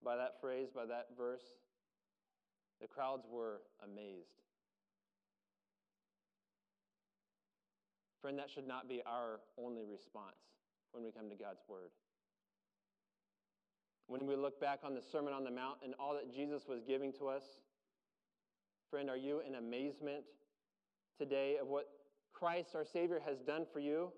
By 0.05 0.15
that 0.15 0.41
phrase, 0.41 0.69
by 0.73 0.87
that 0.87 1.09
verse? 1.19 1.43
The 2.81 2.87
crowds 2.87 3.27
were 3.29 3.63
amazed. 3.83 4.39
Friend, 8.21 8.39
that 8.39 8.49
should 8.49 8.69
not 8.69 8.89
be 8.89 9.03
our 9.05 9.41
only 9.59 9.83
response 9.83 10.37
when 10.93 11.03
we 11.03 11.11
come 11.11 11.29
to 11.31 11.35
God's 11.35 11.65
Word. 11.67 11.91
When 14.07 14.25
we 14.29 14.37
look 14.37 14.61
back 14.61 14.79
on 14.85 14.95
the 14.95 15.03
Sermon 15.03 15.33
on 15.33 15.43
the 15.43 15.51
Mount 15.51 15.79
and 15.83 15.95
all 15.99 16.15
that 16.15 16.33
Jesus 16.33 16.69
was 16.69 16.85
giving 16.87 17.13
to 17.15 17.27
us, 17.27 17.43
friend, 18.89 19.11
are 19.11 19.17
you 19.17 19.43
in 19.45 19.57
amazement 19.57 20.23
today 21.19 21.57
of 21.61 21.67
what 21.67 21.89
Christ, 22.33 22.77
our 22.77 22.85
Savior, 22.85 23.21
has 23.27 23.41
done 23.41 23.67
for 23.73 23.81
you? 23.81 24.13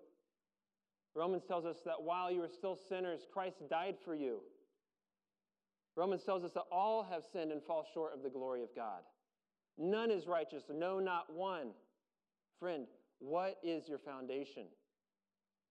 Romans 1.14 1.44
tells 1.46 1.64
us 1.64 1.76
that 1.84 2.02
while 2.02 2.30
you 2.30 2.40
were 2.40 2.48
still 2.48 2.76
sinners, 2.88 3.20
Christ 3.32 3.56
died 3.70 3.96
for 4.04 4.14
you. 4.14 4.40
Romans 5.96 6.24
tells 6.24 6.42
us 6.42 6.52
that 6.54 6.64
all 6.72 7.04
have 7.04 7.22
sinned 7.32 7.52
and 7.52 7.62
fall 7.62 7.86
short 7.94 8.12
of 8.14 8.22
the 8.22 8.30
glory 8.30 8.62
of 8.62 8.74
God. 8.74 9.02
None 9.78 10.10
is 10.10 10.26
righteous, 10.26 10.64
no, 10.72 10.98
not 10.98 11.32
one. 11.32 11.68
Friend, 12.58 12.86
what 13.20 13.58
is 13.62 13.88
your 13.88 13.98
foundation? 13.98 14.64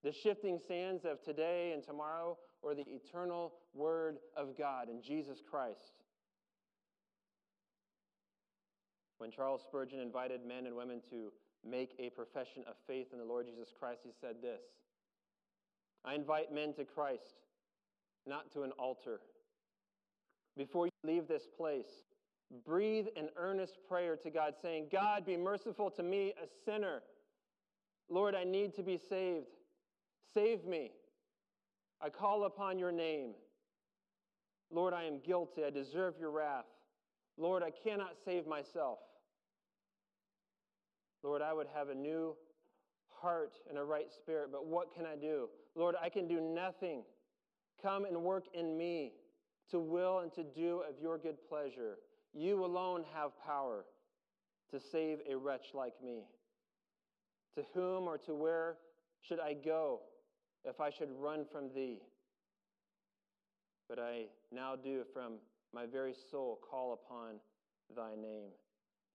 The 0.04 0.14
shifting 0.14 0.60
sands 0.66 1.04
of 1.06 1.22
today 1.24 1.72
and 1.74 1.84
tomorrow, 1.84 2.38
or 2.62 2.74
the 2.74 2.86
eternal 2.88 3.54
Word 3.74 4.18
of 4.36 4.58
God 4.58 4.90
in 4.90 5.02
Jesus 5.02 5.40
Christ? 5.50 6.02
When 9.18 9.32
Charles 9.32 9.62
Spurgeon 9.62 10.00
invited 10.00 10.46
men 10.46 10.66
and 10.66 10.76
women 10.76 11.02
to 11.10 11.32
make 11.66 11.96
a 12.00 12.10
profession 12.10 12.64
of 12.68 12.76
faith 12.88 13.08
in 13.14 13.20
the 13.20 13.26
Lord 13.26 13.46
Jesus 13.46 13.74
Christ, 13.78 14.02
he 14.04 14.12
said 14.20 14.38
this 14.42 14.62
I 16.06 16.16
invite 16.16 16.54
men 16.54 16.74
to 16.74 16.86
Christ, 16.86 17.36
not 18.28 18.52
to 18.54 18.64
an 18.64 18.72
altar. 18.72 19.20
Before 20.58 20.86
you 20.86 20.92
leave 21.04 21.28
this 21.28 21.48
place, 21.58 22.04
breathe 22.66 23.08
an 23.16 23.30
earnest 23.38 23.80
prayer 23.88 24.16
to 24.18 24.30
God, 24.30 24.54
saying, 24.62 24.88
God, 24.92 25.26
be 25.26 25.38
merciful 25.38 25.90
to 25.92 26.04
me, 26.04 26.34
a 26.42 26.48
sinner. 26.66 27.02
Lord, 28.10 28.36
I 28.36 28.44
need 28.44 28.76
to 28.76 28.84
be 28.84 28.98
saved. 28.98 29.48
Save 30.34 30.66
me. 30.66 30.92
I 32.02 32.10
call 32.10 32.44
upon 32.44 32.78
your 32.78 32.92
name. 32.92 33.32
Lord, 34.72 34.94
I 34.94 35.04
am 35.04 35.20
guilty. 35.20 35.64
I 35.64 35.70
deserve 35.70 36.16
your 36.20 36.32
wrath. 36.32 36.66
Lord, 37.38 37.64
I 37.64 37.72
cannot 37.72 38.16
save 38.26 38.46
myself. 38.46 39.00
Lord, 41.24 41.42
I 41.42 41.54
would 41.54 41.68
have 41.74 41.90
a 41.90 41.96
new 41.96 42.36
heart 43.24 43.54
and 43.70 43.78
a 43.80 43.84
right 43.84 44.12
spirit, 44.12 44.50
but 44.52 44.68
what 44.68 44.94
can 44.94 45.06
I 45.06 45.16
do? 45.16 45.48
Lord, 45.76 45.96
I 46.00 46.10
can 46.10 46.28
do 46.28 46.42
nothing. 46.42 47.04
Come 47.82 48.06
and 48.06 48.22
work 48.22 48.44
in 48.54 48.78
me 48.78 49.14
to 49.72 49.80
will 49.80 50.20
and 50.20 50.32
to 50.34 50.44
do 50.44 50.84
of 50.88 51.02
your 51.02 51.18
good 51.18 51.38
pleasure. 51.50 51.98
You 52.34 52.64
alone 52.64 53.04
have 53.16 53.32
power 53.44 53.86
to 54.72 54.80
save 54.80 55.20
a 55.30 55.36
wretch 55.36 55.68
like 55.74 55.94
me. 56.04 56.26
To 57.56 57.64
whom 57.74 58.04
or 58.04 58.18
to 58.20 58.36
where 58.36 58.78
should 59.22 59.40
I 59.40 59.54
go 59.54 60.02
if 60.66 60.82
I 60.82 60.90
should 60.90 61.10
run 61.18 61.46
from 61.52 61.74
thee? 61.74 62.02
But 63.88 64.00
I 64.00 64.26
now 64.52 64.76
do 64.76 65.04
from 65.14 65.34
my 65.74 65.86
very 65.86 66.14
soul 66.30 66.60
call 66.70 66.94
upon 66.94 67.36
thy 67.96 68.16
name. 68.16 68.50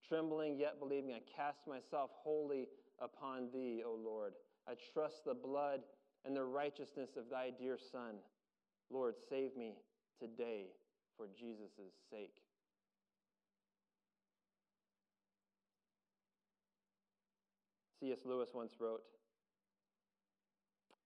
Trembling 0.08 0.56
yet 0.56 0.78
believing, 0.78 1.12
I 1.12 1.20
cast 1.36 1.66
myself 1.66 2.10
wholly 2.22 2.68
upon 3.00 3.48
thee, 3.52 3.82
O 3.86 3.94
Lord. 3.94 4.32
I 4.68 4.74
trust 4.92 5.24
the 5.24 5.34
blood 5.34 5.80
and 6.24 6.36
the 6.36 6.44
righteousness 6.44 7.10
of 7.16 7.30
thy 7.30 7.50
dear 7.50 7.78
Son. 7.92 8.16
Lord, 8.90 9.14
save 9.28 9.56
me 9.56 9.74
today 10.20 10.66
for 11.16 11.26
Jesus' 11.38 11.92
sake. 12.10 12.42
C.S. 18.00 18.18
Lewis 18.24 18.50
once 18.54 18.72
wrote 18.78 19.02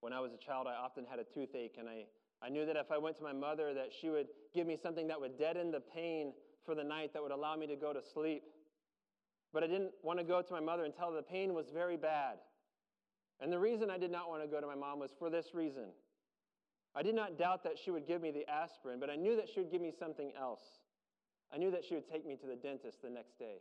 When 0.00 0.12
I 0.12 0.20
was 0.20 0.32
a 0.32 0.36
child, 0.36 0.66
I 0.66 0.74
often 0.74 1.04
had 1.08 1.18
a 1.18 1.24
toothache, 1.24 1.76
and 1.78 1.88
I, 1.88 2.04
I 2.42 2.48
knew 2.48 2.66
that 2.66 2.76
if 2.76 2.90
I 2.90 2.98
went 2.98 3.16
to 3.18 3.22
my 3.22 3.32
mother, 3.32 3.72
that 3.74 3.90
she 3.98 4.10
would 4.10 4.26
give 4.54 4.66
me 4.66 4.76
something 4.80 5.06
that 5.08 5.20
would 5.20 5.38
deaden 5.38 5.70
the 5.70 5.80
pain 5.80 6.32
for 6.64 6.74
the 6.74 6.84
night, 6.84 7.12
that 7.14 7.22
would 7.22 7.32
allow 7.32 7.56
me 7.56 7.66
to 7.66 7.76
go 7.76 7.92
to 7.92 8.00
sleep. 8.02 8.42
But 9.52 9.62
I 9.62 9.66
didn't 9.66 9.92
want 10.02 10.18
to 10.18 10.24
go 10.24 10.40
to 10.40 10.52
my 10.52 10.60
mother 10.60 10.84
and 10.84 10.94
tell 10.94 11.10
her 11.10 11.16
the 11.16 11.22
pain 11.22 11.52
was 11.54 11.66
very 11.72 11.96
bad. 11.96 12.38
And 13.40 13.52
the 13.52 13.58
reason 13.58 13.90
I 13.90 13.98
did 13.98 14.10
not 14.10 14.28
want 14.28 14.42
to 14.42 14.48
go 14.48 14.60
to 14.60 14.66
my 14.66 14.74
mom 14.74 14.98
was 14.98 15.10
for 15.18 15.28
this 15.28 15.54
reason. 15.54 15.86
I 16.94 17.02
did 17.02 17.14
not 17.14 17.38
doubt 17.38 17.64
that 17.64 17.78
she 17.82 17.90
would 17.90 18.06
give 18.06 18.22
me 18.22 18.30
the 18.30 18.48
aspirin, 18.48 19.00
but 19.00 19.10
I 19.10 19.16
knew 19.16 19.36
that 19.36 19.48
she 19.52 19.60
would 19.60 19.70
give 19.70 19.80
me 19.80 19.92
something 19.98 20.32
else. 20.38 20.60
I 21.52 21.58
knew 21.58 21.70
that 21.70 21.84
she 21.84 21.94
would 21.94 22.08
take 22.10 22.26
me 22.26 22.36
to 22.36 22.46
the 22.46 22.56
dentist 22.56 23.02
the 23.02 23.10
next 23.10 23.38
day. 23.38 23.56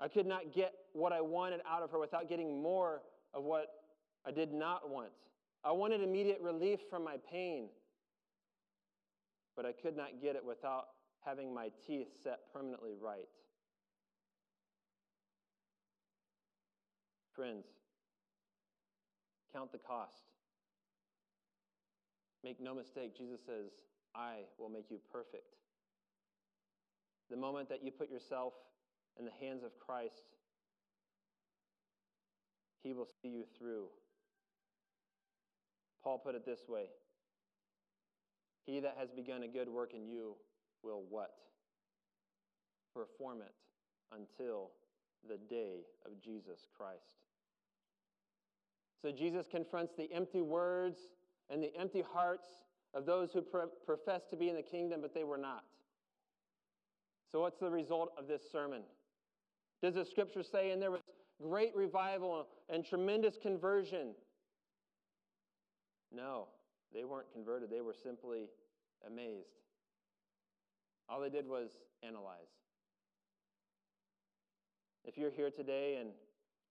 I 0.00 0.08
could 0.08 0.26
not 0.26 0.52
get 0.52 0.72
what 0.94 1.12
I 1.12 1.20
wanted 1.20 1.60
out 1.68 1.82
of 1.82 1.90
her 1.90 1.98
without 1.98 2.28
getting 2.28 2.60
more 2.60 3.02
of 3.34 3.44
what 3.44 3.68
I 4.26 4.30
did 4.30 4.52
not 4.52 4.88
want. 4.88 5.10
I 5.64 5.70
wanted 5.72 6.00
immediate 6.00 6.40
relief 6.40 6.80
from 6.90 7.04
my 7.04 7.16
pain, 7.30 7.68
but 9.54 9.64
I 9.64 9.72
could 9.72 9.96
not 9.96 10.20
get 10.20 10.34
it 10.34 10.44
without 10.44 10.86
having 11.24 11.54
my 11.54 11.70
teeth 11.86 12.08
set 12.22 12.40
permanently 12.52 12.94
right. 13.00 13.28
Friends, 17.34 17.64
count 19.54 19.72
the 19.72 19.78
cost. 19.78 20.24
Make 22.44 22.60
no 22.60 22.74
mistake, 22.74 23.16
Jesus 23.16 23.40
says, 23.46 23.70
I 24.14 24.40
will 24.58 24.68
make 24.68 24.90
you 24.90 24.98
perfect. 25.10 25.54
The 27.30 27.36
moment 27.36 27.68
that 27.70 27.82
you 27.82 27.90
put 27.90 28.10
yourself 28.10 28.52
in 29.18 29.24
the 29.24 29.30
hands 29.40 29.62
of 29.64 29.70
Christ, 29.78 30.24
He 32.82 32.92
will 32.92 33.08
see 33.22 33.28
you 33.28 33.44
through. 33.58 33.86
Paul 36.02 36.18
put 36.18 36.34
it 36.34 36.44
this 36.44 36.68
way 36.68 36.86
He 38.66 38.80
that 38.80 38.96
has 38.98 39.10
begun 39.10 39.44
a 39.44 39.48
good 39.48 39.68
work 39.68 39.94
in 39.94 40.06
you 40.08 40.34
will 40.82 41.04
what? 41.08 41.30
Perform 42.94 43.40
it 43.40 43.54
until 44.12 44.70
the 45.28 45.38
day 45.48 45.80
of 46.04 46.20
Jesus 46.20 46.66
Christ. 46.76 47.26
So 49.00 49.10
Jesus 49.10 49.46
confronts 49.50 49.94
the 49.96 50.12
empty 50.12 50.42
words 50.42 50.98
and 51.50 51.62
the 51.62 51.74
empty 51.78 52.02
hearts 52.12 52.46
of 52.94 53.06
those 53.06 53.32
who 53.32 53.42
pro- 53.42 53.68
profess 53.84 54.22
to 54.30 54.36
be 54.36 54.48
in 54.48 54.56
the 54.56 54.62
kingdom, 54.62 55.00
but 55.00 55.14
they 55.14 55.24
were 55.24 55.38
not. 55.38 55.64
So, 57.30 57.40
what's 57.40 57.58
the 57.58 57.70
result 57.70 58.12
of 58.18 58.28
this 58.28 58.42
sermon? 58.50 58.82
Does 59.82 59.94
the 59.94 60.04
scripture 60.04 60.42
say, 60.42 60.70
and 60.70 60.80
there 60.80 60.90
was 60.90 61.00
great 61.40 61.74
revival 61.74 62.46
and 62.68 62.84
tremendous 62.84 63.36
conversion? 63.40 64.14
No, 66.14 66.48
they 66.94 67.04
weren't 67.04 67.32
converted. 67.32 67.70
They 67.70 67.80
were 67.80 67.94
simply 67.94 68.50
amazed. 69.06 69.46
All 71.08 71.20
they 71.20 71.30
did 71.30 71.48
was 71.48 71.70
analyze. 72.02 72.61
If 75.04 75.18
you're 75.18 75.30
here 75.30 75.50
today 75.50 75.98
and 76.00 76.10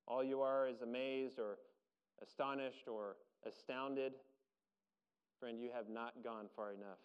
all 0.08 0.24
you 0.24 0.42
are 0.42 0.68
is 0.68 0.82
amazed 0.82 1.38
or 1.40 1.58
astonished 2.22 2.88
or 2.88 3.18
astounded, 3.46 4.14
friend, 5.40 5.60
you 5.60 5.70
have 5.74 5.90
not 5.90 6.24
gone 6.24 6.46
far 6.56 6.72
enough. 6.72 7.00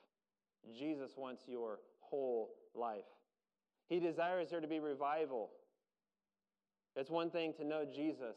Jesus 0.77 1.13
wants 1.17 1.43
your 1.47 1.79
whole 2.01 2.51
life. 2.75 3.05
He 3.89 4.01
desires 4.01 4.51
there 4.51 4.61
to 4.61 4.67
be 4.67 4.79
revival. 4.81 5.51
It's 6.95 7.11
one 7.11 7.31
thing 7.31 7.53
to 7.55 7.65
know 7.65 7.85
Jesus, 7.85 8.37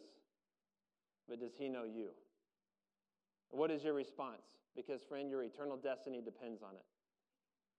but 1.28 1.40
does 1.40 1.54
he 1.58 1.70
know 1.70 1.84
you? 1.84 2.10
What 3.50 3.72
is 3.72 3.84
your 3.84 3.94
response? 3.94 4.44
Because, 4.76 5.02
friend, 5.02 5.30
your 5.30 5.44
eternal 5.44 5.78
destiny 5.78 6.22
depends 6.24 6.62
on 6.62 6.76
it. 6.76 6.86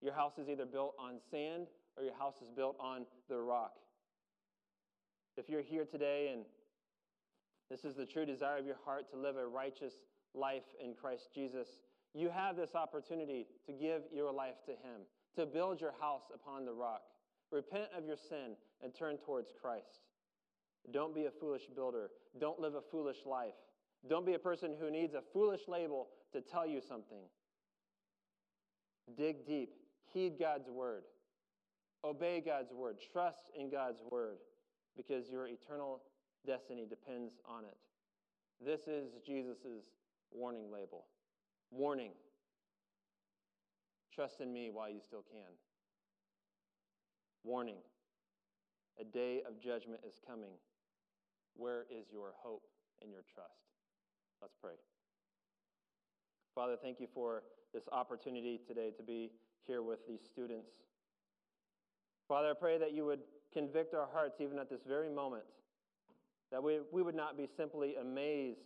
Your 0.03 0.15
house 0.15 0.39
is 0.39 0.49
either 0.49 0.67
built 0.67 0.95
on 0.99 1.17
sand 1.31 1.67
or 1.97 2.03
your 2.03 2.15
house 2.15 2.37
is 2.43 2.51
built 2.51 2.77
on 2.81 3.07
the 3.29 3.39
rock. 3.39 3.75
If 5.41 5.49
you're 5.49 5.63
here 5.63 5.87
today 5.87 6.29
and 6.35 6.43
this 7.71 7.87
is 7.87 7.97
the 7.97 8.05
true 8.05 8.27
desire 8.27 8.59
of 8.59 8.67
your 8.67 8.77
heart 8.85 9.11
to 9.11 9.17
live 9.17 9.39
a 9.39 9.47
righteous 9.47 9.95
life 10.35 10.75
in 10.85 10.93
Christ 10.93 11.31
Jesus, 11.35 11.67
you 12.13 12.29
have 12.29 12.57
this 12.57 12.75
opportunity 12.75 13.47
to 13.65 13.73
give 13.73 14.03
your 14.13 14.31
life 14.35 14.57
to 14.67 14.73
Him, 14.73 15.01
to 15.37 15.47
build 15.47 15.81
your 15.81 15.95
house 15.99 16.25
upon 16.35 16.67
the 16.67 16.75
rock. 16.75 17.01
Repent 17.51 17.87
of 17.97 18.05
your 18.05 18.19
sin 18.19 18.55
and 18.85 18.95
turn 18.95 19.17
towards 19.17 19.49
Christ. 19.63 20.03
Don't 20.93 21.15
be 21.15 21.25
a 21.25 21.31
foolish 21.31 21.69
builder. 21.75 22.11
Don't 22.39 22.61
live 22.61 22.75
a 22.75 22.83
foolish 22.91 23.25
life. 23.25 23.55
Don't 24.11 24.27
be 24.27 24.35
a 24.35 24.39
person 24.39 24.75
who 24.79 24.91
needs 24.91 25.15
a 25.15 25.23
foolish 25.33 25.63
label 25.69 26.09
to 26.35 26.43
tell 26.43 26.67
you 26.67 26.83
something. 26.87 27.25
Dig 29.17 29.47
deep. 29.47 29.73
Heed 30.13 30.35
God's 30.39 30.69
word. 30.69 31.05
Obey 32.05 32.43
God's 32.45 32.75
word. 32.75 32.97
Trust 33.11 33.51
in 33.59 33.71
God's 33.71 34.03
word 34.11 34.37
because 35.01 35.31
your 35.31 35.47
eternal 35.47 36.03
destiny 36.47 36.85
depends 36.89 37.33
on 37.49 37.65
it. 37.65 37.77
This 38.63 38.83
is 38.87 39.13
Jesus' 39.27 39.57
warning 40.31 40.71
label. 40.71 41.07
Warning. 41.71 42.11
Trust 44.15 44.41
in 44.41 44.53
me 44.53 44.69
while 44.71 44.91
you 44.91 45.01
still 45.03 45.25
can. 45.33 45.49
Warning. 47.45 47.79
A 49.01 49.05
day 49.05 49.41
of 49.49 49.59
judgment 49.59 50.01
is 50.07 50.21
coming. 50.27 50.53
Where 51.57 51.87
is 51.91 52.07
your 52.13 52.33
hope 52.37 52.65
and 53.01 53.11
your 53.11 53.23
trust? 53.33 53.71
Let's 54.43 54.55
pray. 54.61 54.75
Father, 56.55 56.77
thank 56.81 57.01
you 57.01 57.07
for 57.15 57.43
this 57.73 57.85
opportunity 57.91 58.61
today 58.67 58.91
to 58.99 59.03
be 59.03 59.31
here 59.67 59.83
with 59.83 60.01
these 60.07 60.21
students. 60.31 60.73
Father, 62.29 62.51
I 62.51 62.55
pray 62.59 62.77
that 62.77 62.93
you 62.93 63.07
would 63.07 63.21
convict 63.53 63.95
our 63.95 64.09
hearts 64.13 64.41
even 64.41 64.59
at 64.59 64.71
this 64.71 64.81
very 64.87 65.09
moment, 65.09 65.45
that 66.51 66.63
we, 66.63 66.79
we 66.93 67.03
would 67.03 67.15
not 67.15 67.37
be 67.37 67.47
simply 67.57 67.95
amazed 68.01 68.61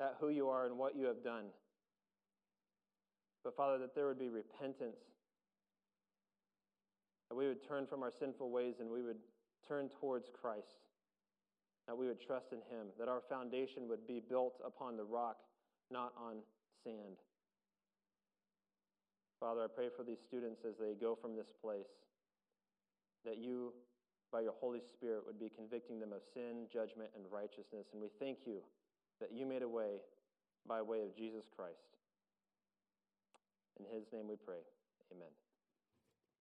at 0.00 0.16
who 0.20 0.28
you 0.28 0.48
are 0.48 0.66
and 0.66 0.78
what 0.78 0.96
you 0.96 1.04
have 1.06 1.22
done, 1.22 1.44
but 3.44 3.56
Father, 3.56 3.78
that 3.78 3.94
there 3.94 4.06
would 4.06 4.18
be 4.18 4.28
repentance, 4.28 4.96
that 7.28 7.36
we 7.36 7.46
would 7.46 7.66
turn 7.66 7.86
from 7.86 8.02
our 8.02 8.12
sinful 8.18 8.50
ways 8.50 8.76
and 8.80 8.90
we 8.90 9.02
would 9.02 9.18
turn 9.66 9.88
towards 10.00 10.28
Christ, 10.40 10.86
that 11.86 11.96
we 11.96 12.06
would 12.06 12.20
trust 12.20 12.52
in 12.52 12.58
Him, 12.58 12.88
that 12.98 13.08
our 13.08 13.22
foundation 13.28 13.88
would 13.88 14.06
be 14.06 14.20
built 14.28 14.60
upon 14.64 14.96
the 14.96 15.04
rock, 15.04 15.38
not 15.90 16.12
on 16.16 16.36
sand. 16.84 17.16
Father, 19.40 19.62
I 19.62 19.66
pray 19.74 19.88
for 19.96 20.04
these 20.04 20.20
students 20.26 20.60
as 20.68 20.74
they 20.78 20.94
go 20.94 21.18
from 21.20 21.34
this 21.34 21.50
place, 21.60 21.90
that 23.24 23.38
you, 23.38 23.72
by 24.32 24.40
your 24.40 24.54
Holy 24.58 24.80
Spirit, 24.80 25.22
would 25.26 25.38
be 25.38 25.50
convicting 25.54 26.00
them 26.00 26.12
of 26.12 26.22
sin, 26.34 26.66
judgment, 26.72 27.10
and 27.14 27.24
righteousness. 27.30 27.86
And 27.92 28.00
we 28.00 28.08
thank 28.18 28.46
you 28.46 28.62
that 29.20 29.30
you 29.32 29.46
made 29.46 29.62
a 29.62 29.68
way 29.68 30.00
by 30.66 30.80
way 30.80 31.02
of 31.02 31.14
Jesus 31.14 31.44
Christ. 31.54 31.98
In 33.78 33.84
his 33.84 34.06
name 34.12 34.28
we 34.28 34.36
pray. 34.36 34.64
Amen. 35.12 35.41